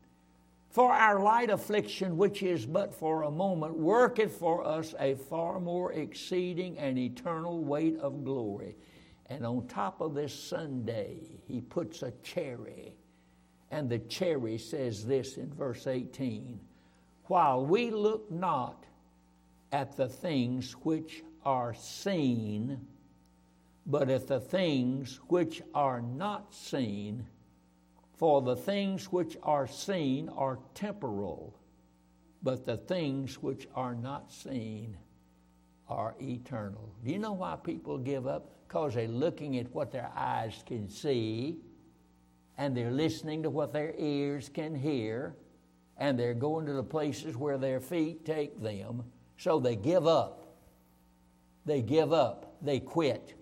For 0.73 0.91
our 0.91 1.23
light 1.23 1.51
affliction, 1.51 2.17
which 2.17 2.43
is 2.43 2.65
but 2.65 2.95
for 2.95 3.25
a 3.25 3.31
moment, 3.31 3.77
worketh 3.77 4.39
for 4.39 4.67
us 4.67 4.95
a 4.99 5.17
far 5.17 5.61
more 5.61 5.93
exceeding 5.93 6.79
and 6.79 6.99
eternal 6.99 7.63
weight 7.63 7.99
of 7.99 8.25
glory. 8.25 8.79
And 9.27 9.45
on 9.45 9.67
top 9.67 10.01
of 10.01 10.15
this 10.15 10.33
sundae, 10.33 11.19
he 11.47 11.61
puts 11.61 12.03
a 12.03 12.15
cherry. 12.23 12.95
And 13.71 13.91
the 13.91 13.99
cherry 13.99 14.57
says 14.57 15.05
this 15.05 15.37
in 15.37 15.53
verse 15.53 15.87
18 15.87 16.59
While 17.25 17.67
we 17.67 17.91
look 17.91 18.31
not 18.31 18.87
at 19.73 19.95
the 19.95 20.09
things 20.09 20.73
which 20.73 21.23
are 21.45 21.75
seen, 21.75 22.81
but 23.85 24.09
at 24.09 24.27
the 24.27 24.41
things 24.41 25.21
which 25.29 25.61
are 25.75 26.01
not 26.01 26.55
seen 26.55 27.27
for 28.23 28.41
the 28.41 28.55
things 28.55 29.07
which 29.07 29.37
are 29.43 29.67
seen 29.67 30.29
are 30.29 30.61
temporal, 30.75 31.59
but 32.41 32.65
the 32.65 32.77
things 32.77 33.43
which 33.43 33.67
are 33.75 33.97
not 33.97 34.31
seen 34.33 34.97
are 35.89 36.15
eternal. 36.23 36.95
Do 37.05 37.11
you 37.11 37.19
know 37.19 37.33
why 37.33 37.57
people 37.57 37.99
give 37.99 38.29
up? 38.29 38.49
Because 38.69 38.95
they're 38.95 39.09
looking 39.09 39.59
at 39.59 39.75
what 39.75 39.91
their 39.91 40.09
eyes 40.15 40.63
can 40.65 40.89
see, 40.89 41.57
and 42.57 42.77
they're 42.77 42.93
listening 42.93 43.43
to 43.43 43.51
what 43.51 43.73
their 43.73 43.93
ears 43.99 44.49
can 44.49 44.73
hear, 44.73 45.35
and 45.97 46.17
they're 46.17 46.33
going 46.33 46.65
to 46.67 46.75
the 46.75 46.85
places 46.85 47.37
where 47.37 47.59
their 47.59 47.81
feet 47.81 48.25
take 48.25 48.63
them. 48.63 49.03
So 49.37 49.59
they 49.59 49.75
give 49.75 50.07
up. 50.07 50.47
They 51.67 51.83
give 51.83 52.13
up. 52.13 52.55
They 52.63 52.79
quit. 52.79 53.35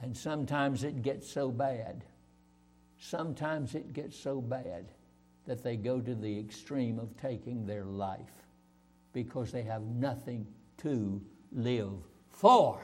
And 0.00 0.16
sometimes 0.16 0.84
it 0.84 1.02
gets 1.02 1.28
so 1.28 1.50
bad 1.50 2.04
sometimes 2.98 3.74
it 3.74 3.92
gets 3.92 4.18
so 4.18 4.40
bad 4.40 4.86
that 5.46 5.62
they 5.62 5.76
go 5.76 6.00
to 6.00 6.14
the 6.14 6.38
extreme 6.38 6.98
of 6.98 7.16
taking 7.16 7.66
their 7.66 7.84
life 7.84 8.46
because 9.12 9.52
they 9.52 9.62
have 9.62 9.82
nothing 9.82 10.46
to 10.78 11.20
live 11.52 11.92
for. 12.28 12.80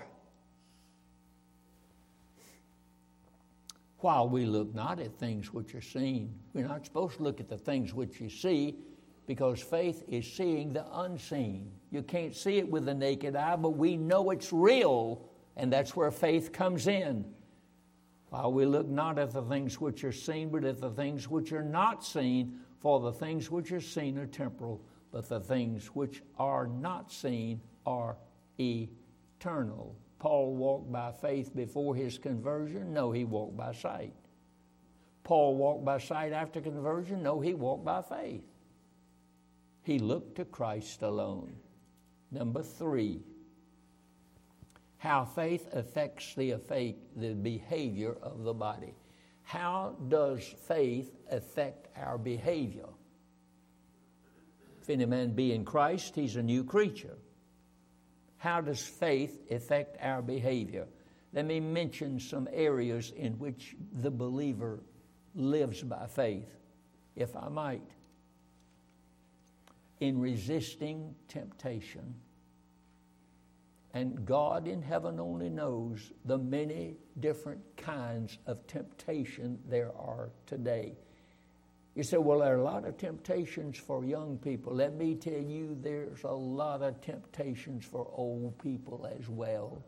While 3.99 4.29
we 4.29 4.47
look 4.47 4.75
not 4.75 4.99
at 4.99 5.15
things 5.19 5.53
which 5.53 5.75
are 5.75 5.83
seen, 5.83 6.35
we're 6.55 6.67
not 6.67 6.85
supposed 6.85 7.19
to 7.19 7.23
look 7.23 7.39
at 7.39 7.49
the 7.49 7.59
things 7.59 7.95
which 7.95 8.21
you 8.21 8.29
see 8.29 8.77
because 9.27 9.61
faith 9.61 10.03
is 10.09 10.31
seeing 10.31 10.73
the 10.73 10.85
unseen. 10.93 11.71
You 11.91 12.03
can't 12.03 12.35
see 12.35 12.59
it 12.59 12.69
with 12.69 12.87
the 12.87 12.95
naked 12.95 13.37
eye, 13.37 13.57
but 13.57 13.71
we 13.71 13.97
know 13.97 14.31
it's 14.31 14.53
real, 14.53 15.29
and 15.57 15.73
that's 15.73 15.95
where 15.95 16.11
faith 16.11 16.53
comes 16.53 16.89
in. 16.89 17.25
While 18.33 18.55
we 18.55 18.65
look 18.65 18.89
not 18.89 19.19
at 19.19 19.33
the 19.33 19.43
things 19.43 19.79
which 19.79 20.05
are 20.05 20.11
seen, 20.11 20.49
but 20.49 20.65
at 20.65 20.81
the 20.81 20.89
things 20.89 21.29
which 21.29 21.53
are 21.53 21.63
not 21.63 22.03
seen, 22.03 22.61
for 22.79 22.99
the 22.99 23.13
things 23.13 23.51
which 23.51 23.71
are 23.73 23.81
seen 23.83 24.17
are 24.17 24.27
temporal, 24.27 24.81
but 25.11 25.29
the 25.29 25.39
things 25.39 25.89
which 25.89 26.23
are 26.39 26.67
not 26.67 27.13
seen 27.13 27.61
are 27.85 28.17
eternal. 28.59 29.95
Paul 30.19 30.55
walked 30.55 30.91
by 30.91 31.13
faith 31.13 31.55
before 31.55 31.95
his 31.95 32.17
conversion? 32.17 32.95
No, 32.95 33.13
he 33.13 33.25
walked 33.25 33.59
by 33.59 33.73
sight. 33.73 34.15
Paul 35.25 35.57
walked 35.57 35.85
by 35.85 35.99
sight 35.99 36.33
after 36.33 36.63
conversion? 36.63 37.23
No, 37.23 37.39
he 37.39 37.53
walked 37.53 37.85
by 37.85 38.01
faith. 38.01 38.47
He 39.83 39.99
looked 39.99 40.37
to 40.37 40.47
Christ 40.47 41.03
alone. 41.03 41.53
Number 42.31 42.63
three, 42.63 43.21
how 45.03 45.25
faith 45.25 45.67
affects 45.73 46.33
the, 46.37 46.53
effect, 46.53 46.97
the 47.17 47.35
behavior 47.35 48.17
of 48.23 48.45
the 48.45 48.55
body. 48.55 48.95
How 49.43 49.97
does 50.09 50.45
faith 50.69 51.13
affect 51.29 51.89
our 51.97 52.17
behavior? 52.17 52.87
If 54.81 54.89
any 54.89 55.05
man 55.07 55.33
be 55.33 55.55
in 55.55 55.65
Christ, 55.65 56.15
he's 56.15 56.37
a 56.37 56.43
new 56.43 56.63
creature. 56.63 57.17
How 58.37 58.61
does 58.61 58.81
faith 58.81 59.41
affect 59.51 59.97
our 60.01 60.23
behavior? 60.23 60.87
Let 61.33 61.47
me 61.47 61.59
mention 61.59 62.21
some 62.21 62.49
areas 62.53 63.11
in 63.17 63.33
which 63.41 63.75
the 64.03 64.11
believer 64.13 64.85
lives 65.35 65.83
by 65.83 66.07
faith, 66.07 66.55
if 67.17 67.35
I 67.35 67.49
might 67.49 67.83
in 69.99 70.21
resisting 70.21 71.17
temptation. 71.27 72.15
And 73.95 74.25
God 74.25 74.67
in 74.67 74.81
heaven 74.81 75.21
only 75.21 75.51
knows 75.51 76.13
the 76.25 76.39
many 76.39 76.97
different 77.21 77.61
kinds 77.77 78.39
of 78.47 78.67
temptation 78.67 79.59
there 79.69 79.93
are 79.97 80.31
today. 80.47 80.95
You 81.95 82.03
say, 82.03 82.17
well, 82.17 82.39
there 82.39 82.55
are 82.55 82.59
a 82.59 82.63
lot 82.63 82.87
of 82.87 82.97
temptations 82.97 83.77
for 83.77 84.03
young 84.03 84.39
people. 84.39 84.75
Let 84.75 84.95
me 84.95 85.15
tell 85.15 85.35
you, 85.35 85.77
there's 85.83 86.25
a 86.25 86.33
lot 86.33 86.81
of 86.81 87.03
temptations 87.03 87.85
for 87.85 88.11
old 88.15 88.59
people 88.59 89.07
as 89.19 89.29
well. 89.29 89.83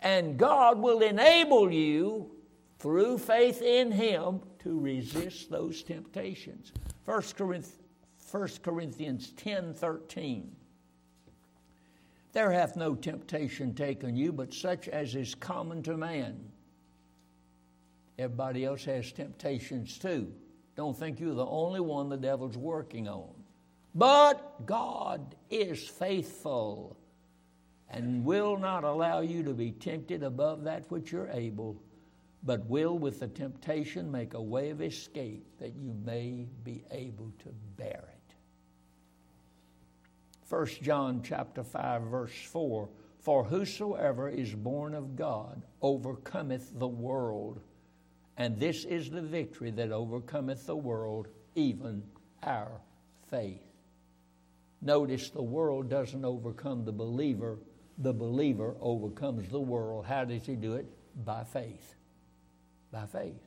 And 0.00 0.36
God 0.36 0.80
will 0.80 1.00
enable 1.00 1.70
you 1.70 2.28
through 2.80 3.18
faith 3.18 3.62
in 3.62 3.92
Him 3.92 4.40
to 4.64 4.80
resist 4.80 5.48
those 5.48 5.84
temptations. 5.84 6.72
1 7.04 7.22
Corinthians 8.62 9.30
10 9.36 9.74
13. 9.74 10.56
There 12.32 12.50
hath 12.50 12.76
no 12.76 12.94
temptation 12.94 13.74
taken 13.74 14.16
you, 14.16 14.32
but 14.32 14.54
such 14.54 14.88
as 14.88 15.14
is 15.14 15.34
common 15.34 15.82
to 15.84 15.96
man. 15.96 16.40
Everybody 18.18 18.64
else 18.64 18.84
has 18.84 19.12
temptations 19.12 19.98
too. 19.98 20.32
Don't 20.76 20.96
think 20.96 21.20
you're 21.20 21.34
the 21.34 21.46
only 21.46 21.80
one 21.80 22.08
the 22.08 22.16
devil's 22.16 22.56
working 22.56 23.08
on. 23.08 23.30
But 23.94 24.64
God 24.64 25.34
is 25.50 25.86
faithful 25.86 26.96
and 27.90 28.24
will 28.24 28.56
not 28.56 28.84
allow 28.84 29.20
you 29.20 29.42
to 29.42 29.52
be 29.52 29.70
tempted 29.70 30.22
above 30.22 30.64
that 30.64 30.90
which 30.90 31.12
you're 31.12 31.28
able 31.30 31.82
but 32.44 32.66
will 32.66 32.98
with 32.98 33.20
the 33.20 33.28
temptation 33.28 34.10
make 34.10 34.34
a 34.34 34.42
way 34.42 34.70
of 34.70 34.82
escape 34.82 35.46
that 35.60 35.74
you 35.76 35.94
may 36.04 36.46
be 36.64 36.82
able 36.90 37.32
to 37.38 37.50
bear 37.76 38.04
it. 38.08 38.11
1 40.52 40.66
John 40.82 41.22
chapter 41.24 41.64
5 41.64 42.02
verse 42.02 42.44
4 42.50 42.86
For 43.20 43.42
whosoever 43.42 44.28
is 44.28 44.54
born 44.54 44.92
of 44.94 45.16
God 45.16 45.62
overcometh 45.80 46.78
the 46.78 46.86
world 46.86 47.62
and 48.36 48.60
this 48.60 48.84
is 48.84 49.08
the 49.08 49.22
victory 49.22 49.70
that 49.70 49.92
overcometh 49.92 50.66
the 50.66 50.76
world 50.76 51.28
even 51.54 52.02
our 52.42 52.82
faith. 53.30 53.62
Notice 54.82 55.30
the 55.30 55.42
world 55.42 55.88
doesn't 55.88 56.24
overcome 56.24 56.84
the 56.84 56.92
believer, 56.92 57.58
the 57.96 58.12
believer 58.12 58.74
overcomes 58.78 59.48
the 59.48 59.58
world. 59.58 60.04
How 60.04 60.26
does 60.26 60.44
he 60.44 60.54
do 60.54 60.74
it? 60.74 60.86
By 61.24 61.44
faith 61.44 61.94
by 62.92 63.06
faith. 63.06 63.40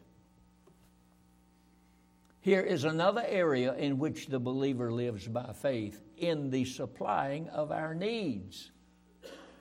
Here 2.41 2.61
is 2.61 2.83
another 2.83 3.23
area 3.25 3.75
in 3.75 3.99
which 3.99 4.25
the 4.25 4.39
believer 4.39 4.91
lives 4.91 5.27
by 5.27 5.53
faith 5.53 6.01
in 6.18 6.49
the 6.49 6.66
supplying 6.66 7.49
of 7.49 7.72
our 7.72 7.93
needs. 7.93 8.72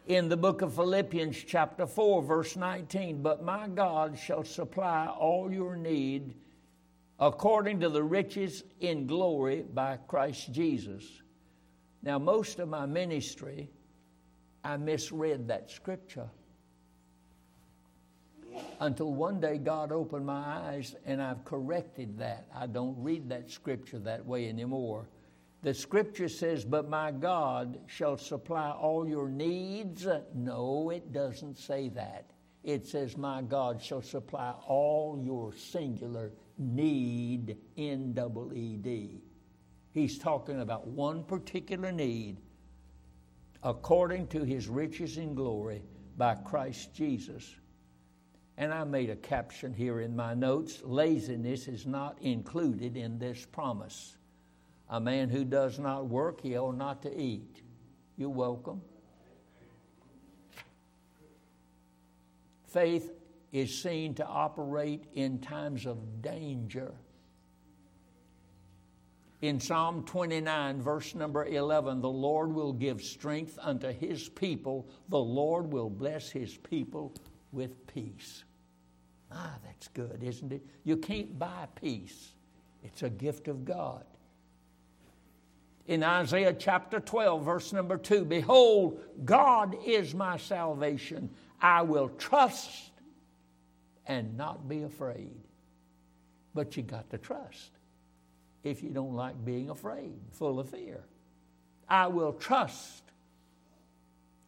In 0.07 0.29
the 0.29 0.37
book 0.37 0.61
of 0.61 0.75
Philippians, 0.75 1.37
chapter 1.45 1.87
4, 1.87 2.23
verse 2.23 2.57
19, 2.57 3.23
but 3.23 3.43
my 3.43 3.69
God 3.69 4.19
shall 4.19 4.45
supply 4.45 5.07
all 5.07 5.51
your 5.51 5.77
need 5.77 6.35
according 7.19 7.81
to 7.81 7.89
the 7.89 8.03
riches 8.03 8.65
in 8.81 9.07
glory 9.07 9.63
by 9.63 9.97
Christ 10.09 10.53
Jesus. 10.53 11.23
Now, 12.03 12.19
most 12.19 12.59
of 12.59 12.69
my 12.69 12.85
ministry, 12.85 13.71
I 14.63 14.77
misread 14.77 15.49
that 15.49 15.71
scripture 15.71 16.29
until 18.81 19.13
one 19.13 19.41
day 19.41 19.59
God 19.59 19.93
opened 19.93 20.27
my 20.27 20.45
eyes 20.69 20.95
and 21.07 21.23
I've 21.23 21.45
corrected 21.45 22.19
that. 22.19 22.47
I 22.55 22.67
don't 22.67 22.97
read 22.99 23.29
that 23.31 23.51
scripture 23.51 23.99
that 24.01 24.25
way 24.25 24.49
anymore. 24.49 25.07
The 25.65 25.73
scripture 25.73 26.29
says, 26.29 26.63
But 26.63 26.91
my 26.91 27.11
God 27.11 27.79
shall 27.87 28.19
supply 28.19 28.71
all 28.71 29.09
your 29.09 29.31
needs. 29.31 30.07
No, 30.35 30.91
it 30.91 31.11
doesn't 31.11 31.57
say 31.57 31.89
that. 31.89 32.27
It 32.63 32.87
says, 32.87 33.17
My 33.17 33.41
God 33.41 33.81
shall 33.83 34.03
supply 34.03 34.53
all 34.67 35.19
your 35.19 35.55
singular 35.55 36.33
need, 36.59 37.57
N 37.79 38.13
double 38.13 38.53
E 38.53 38.77
D. 38.77 39.23
He's 39.93 40.19
talking 40.19 40.61
about 40.61 40.87
one 40.87 41.25
particular 41.25 41.91
need 41.91 42.43
according 43.63 44.27
to 44.27 44.45
his 44.45 44.69
riches 44.69 45.17
in 45.17 45.35
glory 45.35 45.83
by 46.19 46.35
Christ 46.35 46.93
Jesus. 46.93 47.55
And 48.59 48.71
I 48.71 48.85
made 48.85 49.09
a 49.09 49.17
caption 49.17 49.73
here 49.73 50.01
in 50.01 50.15
my 50.15 50.35
notes 50.35 50.83
laziness 50.85 51.69
is 51.69 51.87
not 51.87 52.21
included 52.21 52.99
in 52.99 53.19
this 53.19 53.47
promise. 53.47 54.19
A 54.89 55.01
man 55.01 55.31
who 55.31 55.45
does 55.45 55.79
not 55.79 56.07
work, 56.07 56.41
he 56.41 56.57
ought 56.57 56.77
not 56.77 57.03
to 57.03 57.21
eat. 57.21 57.63
You're 58.17 58.29
welcome. 58.29 58.83
Faith 62.67 63.13
is 63.53 63.83
seen 63.83 64.15
to 64.15 64.27
operate 64.27 65.05
in 65.15 65.39
times 65.39 65.87
of 65.87 66.23
danger. 66.23 66.93
In 69.43 69.61
Psalm 69.61 70.05
29, 70.05 70.81
verse 70.81 71.15
number 71.15 71.45
11, 71.45 72.01
the 72.01 72.09
Lord 72.09 72.53
will 72.53 72.73
give 72.73 73.03
strength 73.03 73.59
unto 73.61 73.93
his 73.93 74.29
people, 74.29 74.89
the 75.09 75.19
Lord 75.19 75.73
will 75.73 75.91
bless 75.91 76.31
his 76.31 76.57
people 76.57 77.15
with 77.53 77.87
peace. 77.87 78.43
Ah, 79.31 79.55
that's 79.65 79.89
good, 79.89 80.23
isn't 80.23 80.53
it? 80.53 80.67
You 80.83 80.97
can't 80.97 81.39
buy 81.39 81.69
peace, 81.75 82.35
it's 82.83 83.03
a 83.03 83.11
gift 83.11 83.49
of 83.49 83.65
God. 83.65 84.05
In 85.87 86.03
Isaiah 86.03 86.55
chapter 86.55 86.99
12, 86.99 87.45
verse 87.45 87.73
number 87.73 87.99
2 87.99 88.25
Behold, 88.25 89.01
God 89.25 89.77
is 89.85 90.15
my 90.15 90.37
salvation. 90.37 91.31
I 91.61 91.83
will 91.83 92.09
trust 92.11 92.91
and 94.07 94.37
not 94.37 94.69
be 94.69 94.83
afraid. 94.83 95.35
But 96.55 96.77
you 96.77 96.83
got 96.83 97.11
to 97.11 97.19
trust 97.19 97.71
if 98.63 98.83
you 98.83 98.91
don't 98.91 99.15
like 99.15 99.45
being 99.45 99.71
afraid, 99.71 100.15
full 100.33 100.59
of 100.59 100.71
fear. 100.71 101.05
I 101.89 102.07
will 102.07 102.33
trust 102.33 103.03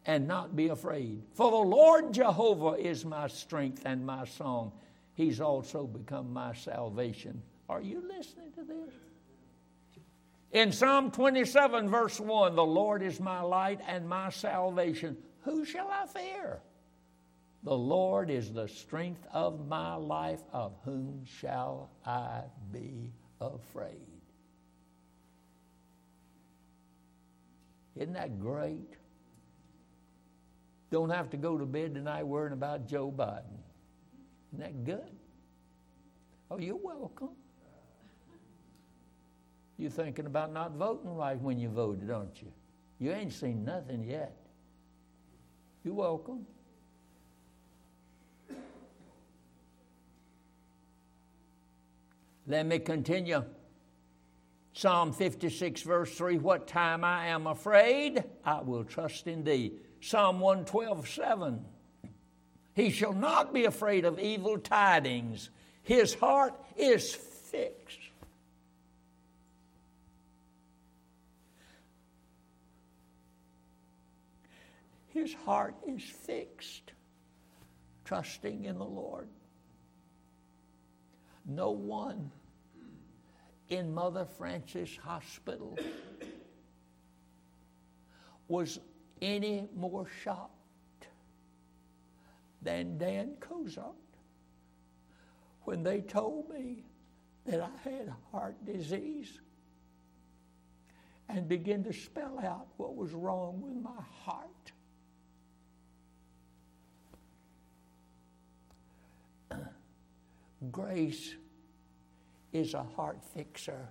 and 0.07 0.27
not 0.27 0.57
be 0.57 0.69
afraid. 0.69 1.23
For 1.35 1.51
the 1.51 1.57
Lord 1.57 2.15
Jehovah 2.15 2.79
is 2.79 3.05
my 3.05 3.27
strength 3.27 3.83
and 3.85 4.07
my 4.07 4.25
song. 4.25 4.73
He's 5.15 5.41
also 5.41 5.87
become 5.87 6.33
my 6.33 6.55
salvation. 6.55 7.43
Are 7.69 7.83
you 7.83 8.03
listening 8.07 8.53
to 8.55 8.65
this? 8.65 8.95
In 10.53 10.73
Psalm 10.73 11.11
27, 11.11 11.89
verse 11.89 12.21
1, 12.21 12.55
the 12.55 12.65
Lord 12.65 13.03
is 13.03 13.21
my 13.21 13.41
light 13.41 13.81
and 13.87 14.09
my 14.09 14.31
salvation. 14.31 15.17
Who 15.43 15.65
shall 15.65 15.89
I 15.89 16.07
fear? 16.07 16.61
The 17.63 17.77
Lord 17.77 18.31
is 18.31 18.53
the 18.53 18.69
strength 18.69 19.27
of 19.33 19.67
my 19.67 19.95
life, 19.97 20.41
of 20.53 20.73
whom 20.85 21.25
shall 21.25 21.91
I 22.05 22.43
be 22.73 23.13
afraid? 23.41 24.07
Isn't 27.97 28.13
that 28.13 28.39
great? 28.39 28.95
Don't 30.91 31.11
have 31.11 31.31
to 31.31 31.37
go 31.37 31.59
to 31.59 31.67
bed 31.67 31.95
tonight 31.95 32.25
worrying 32.25 32.53
about 32.53 32.87
Joe 32.87 33.13
Biden. 33.15 33.59
Isn't 34.53 34.61
that 34.61 34.85
good? 34.85 35.17
Oh, 36.51 36.59
you're 36.59 36.77
welcome. 36.77 37.31
You're 39.79 39.91
thinking 39.91 40.27
about 40.27 40.53
not 40.53 40.73
voting 40.73 41.15
right 41.15 41.41
when 41.41 41.59
you 41.59 41.69
voted, 41.69 42.11
aren't 42.11 42.41
you? 42.41 42.53
You 42.99 43.13
ain't 43.13 43.33
seen 43.33 43.65
nothing 43.65 44.05
yet. 44.05 44.35
You're 45.85 45.95
welcome. 45.95 46.47
Let 52.47 52.65
me 52.67 52.79
continue. 52.79 53.45
Psalm 54.73 55.13
56, 55.13 55.83
verse 55.83 56.17
3 56.17 56.39
What 56.39 56.67
time 56.69 57.05
I 57.05 57.27
am 57.29 57.47
afraid, 57.47 58.25
I 58.45 58.61
will 58.61 58.85
trust 58.85 59.27
in 59.27 59.43
thee. 59.43 59.73
Psalm 60.01 60.39
112, 60.41 61.09
7 61.09 61.65
He 62.75 62.91
shall 62.91 63.13
not 63.13 63.53
be 63.53 63.65
afraid 63.65 64.05
of 64.05 64.19
evil 64.19 64.59
tidings, 64.59 65.51
his 65.83 66.15
heart 66.15 66.55
is 66.77 67.15
fixed. 67.15 68.06
His 75.17 75.33
heart 75.33 75.75
is 75.89 76.03
fixed, 76.03 76.93
trusting 78.05 78.67
in 78.67 78.77
the 78.77 78.85
Lord. 78.85 79.31
No 81.47 81.71
one 81.71 82.31
in 83.71 83.95
Mother 83.95 84.27
Francis 84.27 84.95
Hospital 85.03 85.79
was 88.47 88.79
any 89.23 89.67
more 89.75 90.07
shocked 90.23 91.09
than 92.61 92.99
Dan 92.99 93.37
Cozart 93.41 93.95
when 95.63 95.83
they 95.83 96.03
told 96.03 96.51
me 96.51 96.85
that 97.47 97.63
I 97.63 97.89
had 97.89 98.13
heart 98.31 98.63
disease 98.67 99.41
and 101.31 101.49
began 101.49 101.83
to 101.85 101.93
spell 101.95 102.39
out 102.39 102.67
what 102.77 102.95
was 102.95 103.13
wrong 103.13 103.63
with 103.63 103.83
my 103.83 104.03
heart. 104.23 104.51
Grace 110.71 111.35
is 112.53 112.75
a 112.75 112.83
heart 112.83 113.23
fixer. 113.35 113.89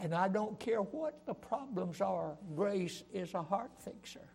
And 0.00 0.14
I 0.14 0.28
don't 0.28 0.58
care 0.58 0.82
what 0.82 1.24
the 1.26 1.34
problems 1.34 2.00
are, 2.00 2.36
grace 2.54 3.04
is 3.12 3.34
a 3.34 3.42
heart 3.42 3.70
fixer. 3.78 4.28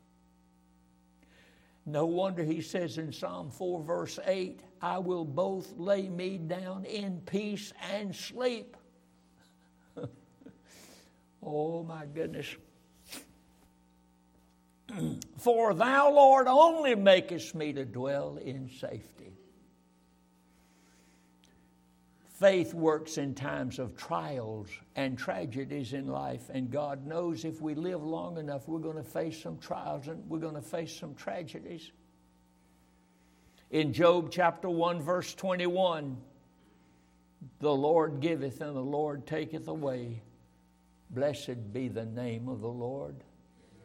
No 1.85 2.05
wonder 2.05 2.43
he 2.43 2.61
says 2.61 2.97
in 2.97 3.11
Psalm 3.11 3.49
4, 3.49 3.83
verse 3.83 4.19
8, 4.25 4.61
I 4.81 4.99
will 4.99 5.25
both 5.25 5.73
lay 5.77 6.07
me 6.07 6.37
down 6.37 6.85
in 6.85 7.21
peace 7.25 7.73
and 7.91 8.15
sleep. 8.15 8.77
oh 11.43 11.83
my 11.83 12.05
goodness. 12.05 12.47
For 15.37 15.73
thou, 15.73 16.11
Lord, 16.11 16.47
only 16.47 16.95
makest 16.95 17.55
me 17.55 17.73
to 17.73 17.85
dwell 17.85 18.37
in 18.37 18.69
safety. 18.69 19.33
Faith 22.39 22.73
works 22.73 23.17
in 23.17 23.35
times 23.35 23.79
of 23.79 23.97
trials 23.97 24.69
and 24.95 25.17
tragedies 25.17 25.91
in 25.91 26.07
life, 26.07 26.49
and 26.53 26.71
God 26.71 27.05
knows 27.05 27.43
if 27.43 27.61
we 27.61 27.75
live 27.75 28.01
long 28.01 28.37
enough, 28.37 28.65
we're 28.67 28.79
going 28.79 28.95
to 28.95 29.03
face 29.03 29.41
some 29.41 29.57
trials 29.57 30.07
and 30.07 30.27
we're 30.29 30.39
going 30.39 30.55
to 30.55 30.61
face 30.61 30.95
some 30.95 31.15
tragedies. 31.15 31.91
In 33.71 33.91
Job 33.91 34.29
chapter 34.31 34.69
1, 34.69 35.01
verse 35.01 35.35
21, 35.35 36.15
the 37.59 37.73
Lord 37.73 38.21
giveth 38.21 38.61
and 38.61 38.75
the 38.75 38.79
Lord 38.79 39.27
taketh 39.27 39.67
away. 39.67 40.21
Blessed 41.09 41.73
be 41.73 41.89
the 41.89 42.05
name 42.05 42.47
of 42.47 42.61
the 42.61 42.69
Lord. 42.69 43.15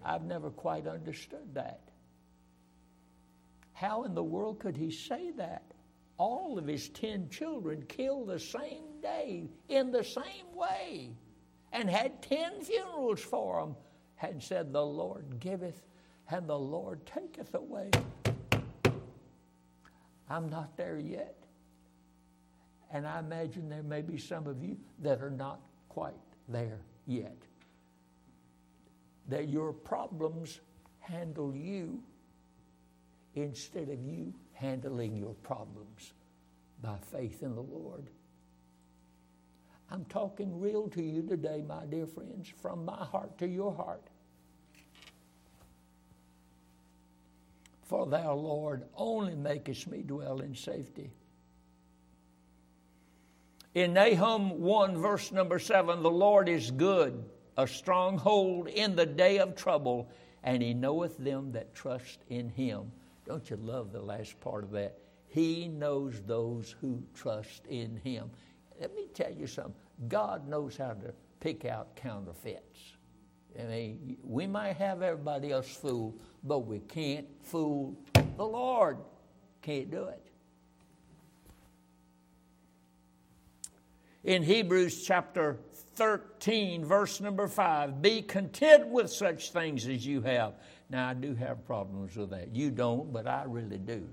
I've 0.05 0.25
never 0.25 0.51
quite 0.51 0.87
understood 0.87 1.55
that. 1.55 1.81
How 3.73 4.05
in 4.05 4.15
the 4.15 4.23
world 4.23 4.61
could 4.61 4.77
he 4.77 4.91
say 4.91 5.31
that? 5.33 5.75
all 6.17 6.59
of 6.59 6.67
his 6.67 6.89
ten 6.91 7.29
children 7.29 7.85
killed 7.89 8.29
the 8.29 8.39
same 8.39 9.01
day 9.03 9.49
in 9.69 9.91
the 9.91 10.05
same 10.05 10.55
way 10.55 11.11
and 11.73 11.91
had 11.91 12.23
ten 12.23 12.61
funerals 12.61 13.21
for 13.21 13.61
them 13.61 13.77
and 14.23 14.43
said, 14.43 14.73
The 14.73 14.85
Lord 14.85 15.41
giveth 15.41 15.83
and 16.31 16.49
the 16.49 16.59
Lord 16.59 17.05
taketh 17.07 17.55
away. 17.55 17.91
I'm 20.31 20.49
not 20.49 20.77
there 20.77 20.99
yet. 20.99 21.37
And 22.93 23.07
I 23.07 23.19
imagine 23.19 23.69
there 23.69 23.83
may 23.83 24.03
be 24.03 24.17
some 24.17 24.47
of 24.47 24.63
you 24.63 24.77
that 25.01 25.21
are 25.21 25.31
not 25.31 25.61
quite 25.89 26.15
there 26.49 26.81
yet. 27.07 27.37
That 29.29 29.49
your 29.49 29.73
problems 29.73 30.61
handle 31.01 31.55
you 31.55 32.03
instead 33.35 33.89
of 33.89 34.01
you 34.01 34.33
handling 34.53 35.17
your 35.17 35.35
problems 35.43 36.13
by 36.83 36.97
faith 37.11 37.43
in 37.43 37.55
the 37.55 37.63
Lord. 37.63 38.09
I'm 39.91 40.05
talking 40.07 40.61
real 40.61 40.89
to 40.91 41.03
you 41.03 41.23
today, 41.23 41.63
my 41.67 41.85
dear 41.87 42.07
friends, 42.07 42.49
from 42.61 42.85
my 42.85 43.05
heart 43.05 43.39
to 43.39 43.47
your 43.47 43.75
heart. 43.75 44.03
For 47.83 48.07
thou, 48.07 48.35
Lord, 48.35 48.85
only 48.97 49.35
makest 49.35 49.87
me 49.87 50.03
dwell 50.03 50.41
in 50.41 50.55
safety. 50.55 51.11
In 53.75 53.93
Nahum 53.93 54.61
1, 54.61 54.97
verse 54.97 55.33
number 55.33 55.59
7, 55.59 56.03
the 56.03 56.11
Lord 56.11 56.49
is 56.49 56.71
good, 56.71 57.25
a 57.57 57.67
stronghold 57.67 58.69
in 58.69 58.97
the 58.97 59.07
day 59.07 59.39
of 59.39 59.55
trouble, 59.55 60.09
and 60.43 60.63
he 60.63 60.75
knoweth 60.75 61.17
them 61.19 61.53
that 61.53 61.75
trust 61.75 62.19
in 62.29 62.49
him. 62.49 62.91
Don't 63.25 63.49
you 63.49 63.57
love 63.57 63.93
the 63.93 64.03
last 64.03 64.39
part 64.41 64.65
of 64.65 64.71
that? 64.73 64.99
He 65.35 65.67
knows 65.67 66.23
those 66.27 66.77
who 66.81 67.03
trust 67.13 67.67
in 67.67 67.97
Him. 68.05 68.31
Let 68.81 68.95
me 68.95 69.09
tell 69.13 69.33
you 69.33 69.49
something 69.49 69.75
God 70.07 70.47
knows 70.49 70.77
how 70.77 70.93
to 70.93 71.13
pick 71.41 71.65
out 71.65 71.97
counterfeits. 71.97 72.95
I 73.59 73.65
mean, 73.65 74.17
we 74.23 74.47
might 74.47 74.77
have 74.77 75.03
everybody 75.03 75.51
else 75.51 75.69
fooled, 75.69 76.21
but 76.45 76.61
we 76.61 76.79
can't 76.79 77.27
fool 77.43 77.97
the 78.37 78.45
Lord. 78.45 78.99
Can't 79.61 79.91
do 79.91 80.05
it. 80.05 80.23
In 84.25 84.43
Hebrews 84.43 85.05
chapter 85.05 85.59
13, 85.97 86.85
verse 86.85 87.21
number 87.21 87.47
5, 87.47 88.01
be 88.01 88.23
content 88.23 88.89
with 88.89 89.11
such 89.11 89.53
things 89.53 89.87
as 89.87 90.07
you 90.07 90.23
have 90.23 90.55
now, 90.91 91.09
I 91.09 91.15
do 91.15 91.35
have 91.35 91.65
problems 91.67 92.17
with 92.17 92.31
that. 92.31 92.55
You 92.55 92.71
don't, 92.71 93.13
but 93.13 93.27
I 93.27 93.45
really 93.47 93.79
do. 93.79 94.07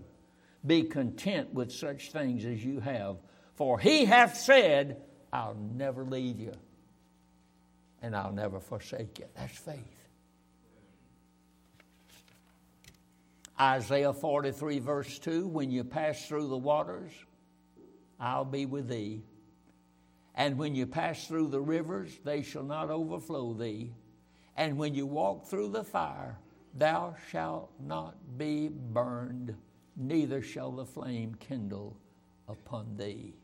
Be 0.66 0.84
content 0.84 1.54
with 1.54 1.72
such 1.72 2.12
things 2.12 2.46
as 2.46 2.64
you 2.64 2.80
have, 2.80 3.18
for 3.56 3.80
he 3.80 4.06
hath 4.06 4.38
said, 4.38 5.02
I'll 5.34 5.56
never 5.56 6.04
leave 6.04 6.40
you 6.40 6.54
and 8.02 8.16
I'll 8.16 8.32
never 8.32 8.60
forsake 8.60 9.20
you. 9.20 9.26
That's 9.36 9.58
faith. 9.58 9.78
Isaiah 13.60 14.14
43, 14.14 14.80
verse 14.80 15.20
2 15.20 15.48
When 15.48 15.70
you 15.72 15.84
pass 15.84 16.28
through 16.28 16.48
the 16.48 16.58
waters, 16.58 17.12
I'll 18.20 18.46
be 18.46 18.66
with 18.66 18.88
thee. 18.88 19.22
And 20.36 20.58
when 20.58 20.76
you 20.76 20.86
pass 20.86 21.28
through 21.28 21.48
the 21.48 21.62
rivers, 21.62 22.20
they 22.24 22.42
shall 22.42 22.64
not 22.64 22.90
overflow 22.90 23.54
thee. 23.54 23.94
And 24.56 24.78
when 24.78 24.96
you 24.96 25.06
walk 25.06 25.48
through 25.48 25.70
the 25.70 25.84
fire, 25.84 26.40
Thou 26.74 27.16
shalt 27.30 27.72
not 27.80 28.16
be 28.38 28.70
burned, 28.70 29.56
neither 29.96 30.42
shall 30.42 30.72
the 30.72 30.86
flame 30.86 31.36
kindle 31.36 31.98
upon 32.48 32.96
thee. 32.96 33.36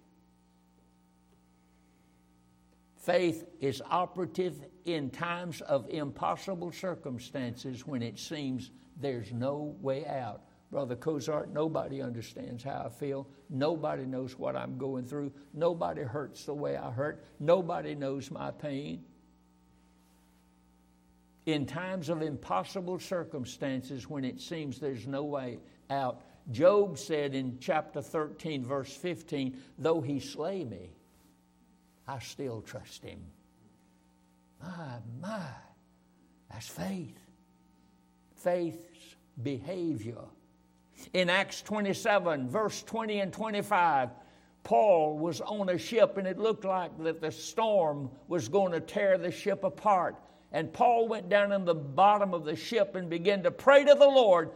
Faith 2.95 3.45
is 3.59 3.81
operative 3.89 4.65
in 4.85 5.09
times 5.09 5.61
of 5.61 5.89
impossible 5.89 6.71
circumstances 6.71 7.85
when 7.85 8.01
it 8.01 8.17
seems 8.17 8.71
there's 8.99 9.31
no 9.31 9.75
way 9.81 10.05
out. 10.05 10.41
Brother 10.71 10.95
Cozart, 10.95 11.53
nobody 11.53 12.01
understands 12.01 12.63
how 12.63 12.83
I 12.85 12.89
feel. 12.89 13.27
Nobody 13.49 14.05
knows 14.05 14.37
what 14.37 14.55
I'm 14.55 14.77
going 14.77 15.05
through. 15.05 15.31
Nobody 15.53 16.01
hurts 16.01 16.43
the 16.43 16.53
way 16.53 16.75
I 16.75 16.91
hurt. 16.91 17.23
Nobody 17.39 17.95
knows 17.95 18.29
my 18.29 18.51
pain. 18.51 19.03
In 21.45 21.65
times 21.65 22.09
of 22.09 22.21
impossible 22.21 22.99
circumstances 22.99 24.09
when 24.09 24.25
it 24.25 24.41
seems 24.41 24.79
there's 24.79 25.07
no 25.07 25.23
way 25.23 25.59
out, 25.89 26.21
Job 26.51 26.97
said 26.97 27.33
in 27.33 27.57
chapter 27.61 28.01
13, 28.01 28.65
verse 28.65 28.93
15, 28.93 29.57
though 29.77 30.01
he 30.01 30.19
slay 30.19 30.65
me, 30.65 30.91
I 32.05 32.19
still 32.19 32.61
trust 32.61 33.03
him. 33.03 33.21
My, 34.61 34.97
my, 35.21 35.47
that's 36.51 36.67
faith. 36.67 37.19
Faith's 38.35 39.15
behavior. 39.41 40.25
In 41.13 41.29
Acts 41.29 41.61
27, 41.61 42.49
verse 42.49 42.83
20 42.83 43.19
and 43.19 43.31
25, 43.33 44.09
Paul 44.63 45.17
was 45.17 45.39
on 45.41 45.69
a 45.69 45.77
ship 45.77 46.17
and 46.17 46.27
it 46.27 46.37
looked 46.37 46.65
like 46.65 46.91
that 47.03 47.21
the 47.21 47.31
storm 47.31 48.09
was 48.27 48.49
going 48.49 48.73
to 48.73 48.79
tear 48.79 49.17
the 49.17 49.31
ship 49.31 49.63
apart. 49.63 50.15
And 50.51 50.73
Paul 50.73 51.07
went 51.07 51.29
down 51.29 51.51
in 51.51 51.65
the 51.65 51.75
bottom 51.75 52.33
of 52.33 52.45
the 52.45 52.55
ship 52.55 52.95
and 52.95 53.09
began 53.09 53.43
to 53.43 53.51
pray 53.51 53.85
to 53.85 53.93
the 53.93 54.07
Lord. 54.07 54.51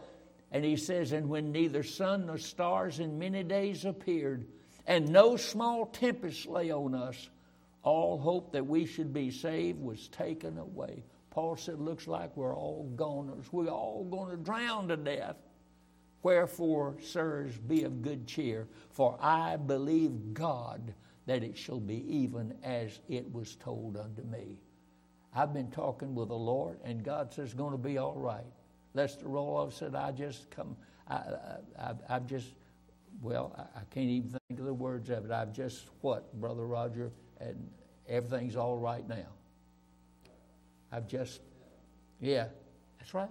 And 0.50 0.64
he 0.64 0.76
says, 0.76 1.12
And 1.12 1.28
when 1.28 1.52
neither 1.52 1.82
sun 1.82 2.26
nor 2.26 2.38
stars 2.38 2.98
in 2.98 3.18
many 3.18 3.42
days 3.42 3.84
appeared, 3.84 4.46
and 4.86 5.08
no 5.08 5.36
small 5.36 5.86
tempest 5.86 6.46
lay 6.46 6.70
on 6.70 6.94
us, 6.94 7.30
all 7.82 8.18
hope 8.18 8.52
that 8.52 8.66
we 8.66 8.84
should 8.86 9.12
be 9.12 9.30
saved 9.30 9.80
was 9.80 10.08
taken 10.08 10.58
away. 10.58 11.02
Paul 11.30 11.56
said, 11.56 11.80
Looks 11.80 12.06
like 12.06 12.36
we're 12.36 12.54
all 12.54 12.90
goners. 12.96 13.46
We're 13.52 13.68
all 13.68 14.04
going 14.04 14.30
to 14.30 14.36
drown 14.36 14.88
to 14.88 14.96
death. 14.96 15.36
Wherefore, 16.22 16.96
sirs, 17.02 17.56
be 17.56 17.82
of 17.82 18.02
good 18.02 18.26
cheer, 18.26 18.68
for 18.90 19.18
I 19.20 19.56
believe 19.56 20.34
God 20.34 20.94
that 21.26 21.42
it 21.42 21.56
shall 21.56 21.80
be 21.80 22.04
even 22.16 22.54
as 22.62 23.00
it 23.08 23.32
was 23.32 23.56
told 23.56 23.96
unto 23.96 24.22
me. 24.22 24.58
I've 25.34 25.52
been 25.52 25.70
talking 25.70 26.14
with 26.14 26.28
the 26.28 26.34
Lord, 26.34 26.78
and 26.84 27.02
God 27.02 27.32
says 27.32 27.46
it's 27.46 27.54
going 27.54 27.72
to 27.72 27.78
be 27.78 27.98
all 27.98 28.16
right. 28.16 28.44
Lester 28.94 29.26
Roloff 29.26 29.72
said, 29.72 29.94
I 29.94 30.12
just 30.12 30.50
come, 30.50 30.76
I, 31.08 31.22
I, 31.78 31.94
have 32.08 32.26
just, 32.26 32.48
well, 33.22 33.54
I, 33.56 33.80
I 33.80 33.82
can't 33.90 34.08
even 34.08 34.38
think 34.48 34.60
of 34.60 34.66
the 34.66 34.74
words 34.74 35.08
of 35.10 35.24
it. 35.24 35.30
I've 35.30 35.52
just, 35.52 35.86
what, 36.02 36.32
Brother 36.38 36.66
Roger? 36.66 37.10
And 37.40 37.70
everything's 38.08 38.56
all 38.56 38.76
right 38.76 39.08
now. 39.08 39.28
I've 40.92 41.08
just, 41.08 41.40
yeah, 42.20 42.48
that's 42.98 43.14
right. 43.14 43.30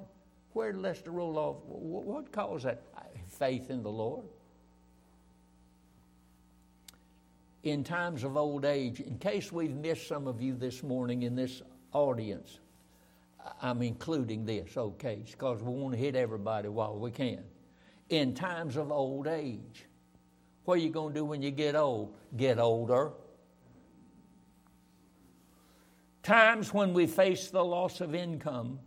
Where 0.54 0.72
did 0.72 0.82
Lester 0.82 1.12
Roloff, 1.12 1.58
what 1.66 2.32
caused 2.32 2.66
that? 2.66 2.84
Faith 3.28 3.70
in 3.70 3.82
the 3.84 3.90
Lord. 3.90 4.26
In 7.64 7.84
times 7.84 8.24
of 8.24 8.36
old 8.36 8.66
age, 8.66 9.00
in 9.00 9.18
case 9.18 9.52
we've 9.52 9.76
missed 9.76 10.08
some 10.08 10.28
of 10.28 10.42
you 10.42 10.56
this 10.56 10.84
morning 10.84 11.24
in 11.24 11.36
this 11.36 11.62
audience, 11.94 12.60
I'm 13.62 13.82
including 13.82 14.46
this, 14.46 14.76
okay, 14.76 15.24
because 15.30 15.62
we 15.62 15.72
want 15.72 15.94
to 15.94 16.00
hit 16.00 16.16
everybody 16.16 16.68
while 16.68 16.98
we 16.98 17.12
can. 17.12 17.44
In 18.10 18.34
times 18.34 18.78
of 18.78 18.92
old 18.92 19.28
age, 19.28 19.86
what 20.66 20.76
are 20.76 20.82
you 20.82 20.90
going 20.90 21.14
to 21.14 21.20
do 21.20 21.26
when 21.26 21.42
you 21.42 21.52
get 21.52 21.76
old? 21.76 22.16
Get 22.36 22.60
older. 22.60 23.12
Times 26.24 26.74
when 26.74 26.94
we 26.94 27.08
face 27.08 27.50
the 27.50 27.64
loss 27.64 28.02
of 28.02 28.14
income, 28.14 28.80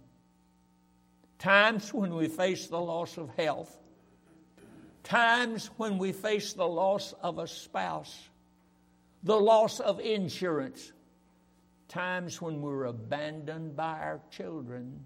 times 1.38 1.92
when 1.92 2.14
we 2.14 2.28
face 2.28 2.66
the 2.66 2.80
loss 2.80 3.16
of 3.16 3.30
health, 3.36 3.76
times 5.02 5.70
when 5.76 5.98
we 5.98 6.12
face 6.12 6.52
the 6.52 6.66
loss 6.66 7.14
of 7.22 7.38
a 7.38 7.46
spouse, 7.46 8.28
the 9.22 9.38
loss 9.38 9.80
of 9.80 10.00
insurance, 10.00 10.92
times 11.88 12.40
when 12.40 12.60
we're 12.60 12.84
abandoned 12.84 13.76
by 13.76 13.98
our 13.98 14.20
children, 14.30 15.04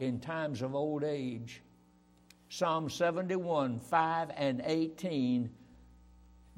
in 0.00 0.18
times 0.18 0.62
of 0.62 0.74
old 0.74 1.04
age. 1.04 1.62
Psalm 2.48 2.90
71, 2.90 3.80
5 3.80 4.30
and 4.36 4.62
18 4.64 5.50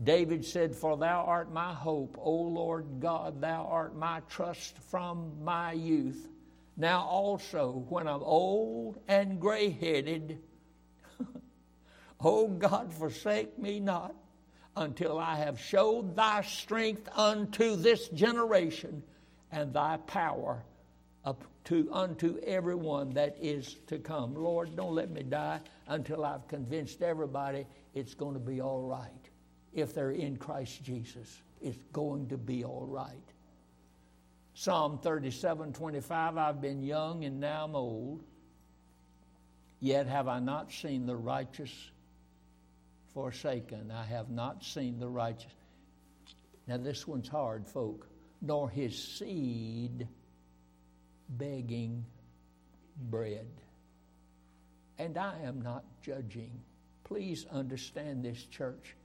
David 0.03 0.45
said, 0.45 0.75
For 0.75 0.97
thou 0.97 1.25
art 1.25 1.53
my 1.53 1.73
hope, 1.73 2.17
O 2.21 2.33
Lord 2.33 2.99
God, 2.99 3.41
thou 3.41 3.67
art 3.71 3.95
my 3.95 4.21
trust 4.29 4.77
from 4.79 5.45
my 5.45 5.73
youth. 5.73 6.29
Now 6.77 7.03
also, 7.03 7.85
when 7.89 8.09
I'm 8.09 8.23
old 8.23 8.99
and 9.07 9.41
gray 9.41 9.71
headed, 9.71 10.39
O 11.21 11.27
oh, 12.21 12.49
God, 12.49 12.93
forsake 12.93 13.59
me 13.59 13.81
not 13.81 14.15
until 14.77 15.19
I 15.19 15.37
have 15.37 15.61
showed 15.61 16.17
thy 16.17 16.43
strength 16.43 17.09
unto 17.15 17.77
this 17.77 18.09
generation 18.09 19.03
and 19.53 19.73
thy 19.73 19.99
power 19.99 20.65
up 21.25 21.45
to 21.65 21.89
unto 21.93 22.39
everyone 22.45 23.11
that 23.11 23.37
is 23.41 23.77
to 23.87 23.99
come. 23.99 24.35
Lord, 24.35 24.77
don't 24.77 24.95
let 24.95 25.11
me 25.11 25.23
die 25.23 25.61
until 25.87 26.25
I've 26.25 26.47
convinced 26.49 27.03
everybody 27.03 27.67
it's 27.95 28.15
going 28.15 28.35
to 28.35 28.41
be 28.41 28.61
all 28.61 28.83
right 28.83 29.11
if 29.73 29.95
they're 29.95 30.11
in 30.11 30.37
Christ 30.37 30.83
Jesus. 30.83 31.43
It's 31.63 31.79
going 31.93 32.29
to 32.29 32.37
be 32.37 32.65
all 32.65 32.87
right. 32.87 33.34
Psalm 34.55 34.99
37 34.99 35.73
25 35.73 36.37
I've 36.37 36.61
been 36.61 36.83
young 36.83 37.25
and 37.25 37.41
now 37.41 37.65
I'm 37.65 37.75
old, 37.75 38.23
yet 39.81 40.07
have 40.07 40.29
I 40.29 40.39
not 40.39 40.73
seen 40.73 41.07
the 41.07 41.17
righteous 41.17 41.91
forsaken. 43.15 43.93
I 43.93 44.05
have 44.05 44.29
not 44.31 44.65
seen 44.65 44.99
the 44.99 45.09
righteous. 45.09 45.53
Now, 46.67 46.79
this 46.79 47.07
one's 47.07 47.29
hard, 47.29 47.67
folk. 47.67 48.09
Nor 48.43 48.69
his 48.69 48.97
seed 48.97 50.07
begging 51.29 52.05
bread. 53.11 53.49
And 54.99 55.17
I 55.17 55.41
am 55.45 55.63
not 55.63 55.85
judging. 56.03 56.53
Please 57.05 57.47
understand 57.51 58.25
this, 58.25 58.43
church. 58.45 58.97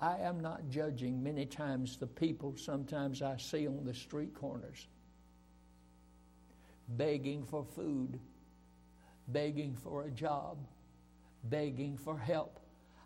I 0.00 0.18
am 0.18 0.40
not 0.40 0.68
judging 0.68 1.22
many 1.22 1.44
times 1.46 1.96
the 1.96 2.06
people 2.06 2.54
sometimes 2.56 3.20
I 3.20 3.36
see 3.36 3.66
on 3.66 3.84
the 3.84 3.94
street 3.94 4.34
corners 4.34 4.86
begging 6.88 7.44
for 7.44 7.64
food, 7.64 8.18
begging 9.26 9.74
for 9.74 10.04
a 10.04 10.10
job, 10.10 10.58
begging 11.44 11.96
for 11.96 12.16
help. 12.16 12.60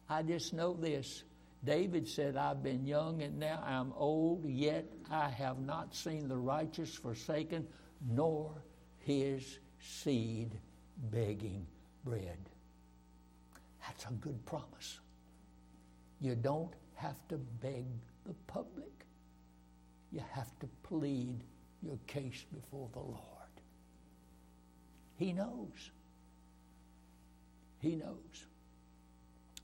I 0.08 0.22
just 0.22 0.52
know 0.52 0.74
this. 0.74 1.24
David 1.64 2.08
said, 2.08 2.36
I've 2.36 2.62
been 2.62 2.84
young 2.84 3.22
and 3.22 3.38
now 3.38 3.62
I'm 3.64 3.92
old, 3.96 4.44
yet 4.44 4.92
I 5.10 5.30
have 5.30 5.60
not 5.60 5.94
seen 5.94 6.28
the 6.28 6.36
righteous 6.36 6.94
forsaken, 6.94 7.66
nor 8.08 8.62
his 8.98 9.58
seed 9.80 10.58
begging 11.10 11.66
bread. 12.04 12.50
That's 13.80 14.04
a 14.04 14.12
good 14.12 14.44
promise. 14.44 14.98
You 16.20 16.34
don't 16.34 16.72
have 17.02 17.28
to 17.28 17.36
beg 17.36 17.84
the 18.24 18.34
public. 18.46 19.06
You 20.12 20.22
have 20.30 20.58
to 20.60 20.68
plead 20.82 21.40
your 21.82 21.98
case 22.06 22.44
before 22.54 22.88
the 22.92 23.00
Lord. 23.00 23.18
He 25.16 25.32
knows. 25.32 25.90
He 27.80 27.96
knows. 27.96 28.46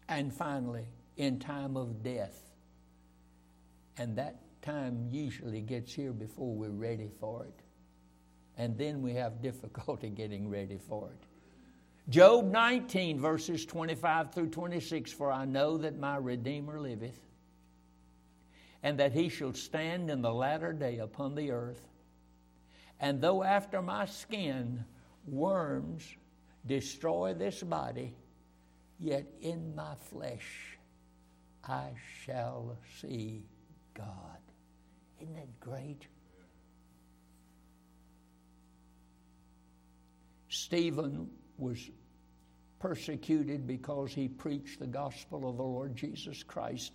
And 0.08 0.32
finally, 0.32 0.86
in 1.16 1.38
time 1.38 1.76
of 1.76 2.02
death, 2.02 2.42
and 3.96 4.16
that 4.16 4.36
time 4.62 5.08
usually 5.10 5.60
gets 5.60 5.92
here 5.92 6.12
before 6.12 6.54
we're 6.54 6.70
ready 6.70 7.10
for 7.20 7.44
it. 7.44 7.60
And 8.56 8.76
then 8.76 9.02
we 9.02 9.14
have 9.14 9.42
difficulty 9.42 10.08
getting 10.08 10.48
ready 10.48 10.78
for 10.78 11.10
it. 11.10 11.28
Job 12.08 12.50
19, 12.50 13.20
verses 13.20 13.66
25 13.66 14.32
through 14.32 14.48
26 14.48 15.12
For 15.12 15.30
I 15.30 15.44
know 15.44 15.76
that 15.78 15.98
my 15.98 16.16
Redeemer 16.16 16.80
liveth, 16.80 17.20
and 18.82 18.98
that 18.98 19.12
he 19.12 19.28
shall 19.28 19.54
stand 19.54 20.10
in 20.10 20.22
the 20.22 20.32
latter 20.32 20.72
day 20.72 20.98
upon 20.98 21.34
the 21.34 21.50
earth. 21.50 21.86
And 23.00 23.20
though 23.20 23.42
after 23.42 23.82
my 23.82 24.06
skin 24.06 24.84
worms 25.26 26.04
destroy 26.66 27.34
this 27.34 27.62
body, 27.62 28.14
yet 28.98 29.26
in 29.40 29.74
my 29.74 29.94
flesh 30.10 30.78
I 31.64 31.90
shall 32.24 32.76
see 33.00 33.44
God. 33.94 34.38
Isn't 35.20 35.34
that 35.34 35.60
great? 35.60 36.06
Stephen 40.48 41.28
was 41.58 41.90
persecuted 42.78 43.66
because 43.66 44.12
he 44.12 44.28
preached 44.28 44.78
the 44.78 44.86
gospel 44.86 45.48
of 45.48 45.56
the 45.56 45.62
Lord 45.62 45.96
Jesus 45.96 46.42
Christ 46.42 46.92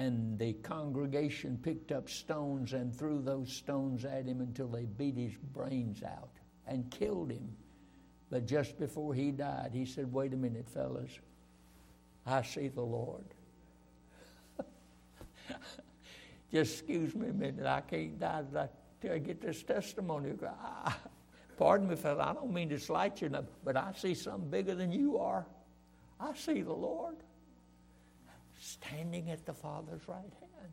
and 0.00 0.38
the 0.38 0.54
congregation 0.54 1.58
picked 1.62 1.92
up 1.92 2.08
stones 2.08 2.72
and 2.72 2.96
threw 2.96 3.20
those 3.20 3.52
stones 3.52 4.06
at 4.06 4.24
him 4.24 4.40
until 4.40 4.66
they 4.66 4.86
beat 4.86 5.14
his 5.14 5.34
brains 5.52 6.02
out 6.02 6.30
and 6.66 6.90
killed 6.90 7.30
him. 7.30 7.46
But 8.30 8.46
just 8.46 8.78
before 8.78 9.12
he 9.12 9.30
died, 9.30 9.72
he 9.74 9.84
said, 9.84 10.10
Wait 10.10 10.32
a 10.32 10.38
minute, 10.38 10.70
fellas. 10.70 11.10
I 12.24 12.40
see 12.40 12.68
the 12.68 12.80
Lord. 12.80 13.26
just 16.50 16.78
excuse 16.78 17.14
me 17.14 17.28
a 17.28 17.34
minute. 17.34 17.66
I 17.66 17.82
can't 17.82 18.18
die. 18.18 18.68
till 19.02 19.12
I 19.12 19.18
get 19.18 19.42
this 19.42 19.62
testimony. 19.62 20.32
Pardon 21.58 21.88
me, 21.88 21.96
fellow, 21.96 22.22
I 22.22 22.32
don't 22.32 22.54
mean 22.54 22.70
to 22.70 22.80
slight 22.80 23.20
you, 23.20 23.30
but 23.62 23.76
I 23.76 23.92
see 23.94 24.14
something 24.14 24.48
bigger 24.48 24.74
than 24.74 24.92
you 24.92 25.18
are. 25.18 25.44
I 26.18 26.34
see 26.34 26.62
the 26.62 26.72
Lord 26.72 27.16
standing 28.60 29.30
at 29.30 29.46
the 29.46 29.54
Father's 29.54 30.06
right 30.06 30.20
hand. 30.20 30.72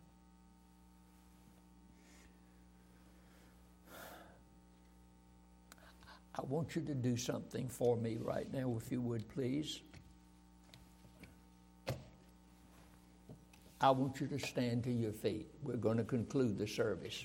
I 6.35 6.41
want 6.43 6.75
you 6.75 6.83
to 6.83 6.93
do 6.93 7.17
something 7.17 7.67
for 7.67 7.97
me 7.97 8.17
right 8.21 8.51
now, 8.53 8.77
if 8.79 8.91
you 8.91 9.01
would, 9.01 9.27
please. 9.29 9.79
I 13.79 13.89
want 13.91 14.19
you 14.19 14.27
to 14.27 14.39
stand 14.39 14.83
to 14.83 14.91
your 14.91 15.13
feet. 15.13 15.47
We're 15.63 15.77
going 15.77 15.97
to 15.97 16.03
conclude 16.03 16.57
the 16.57 16.67
service. 16.67 17.23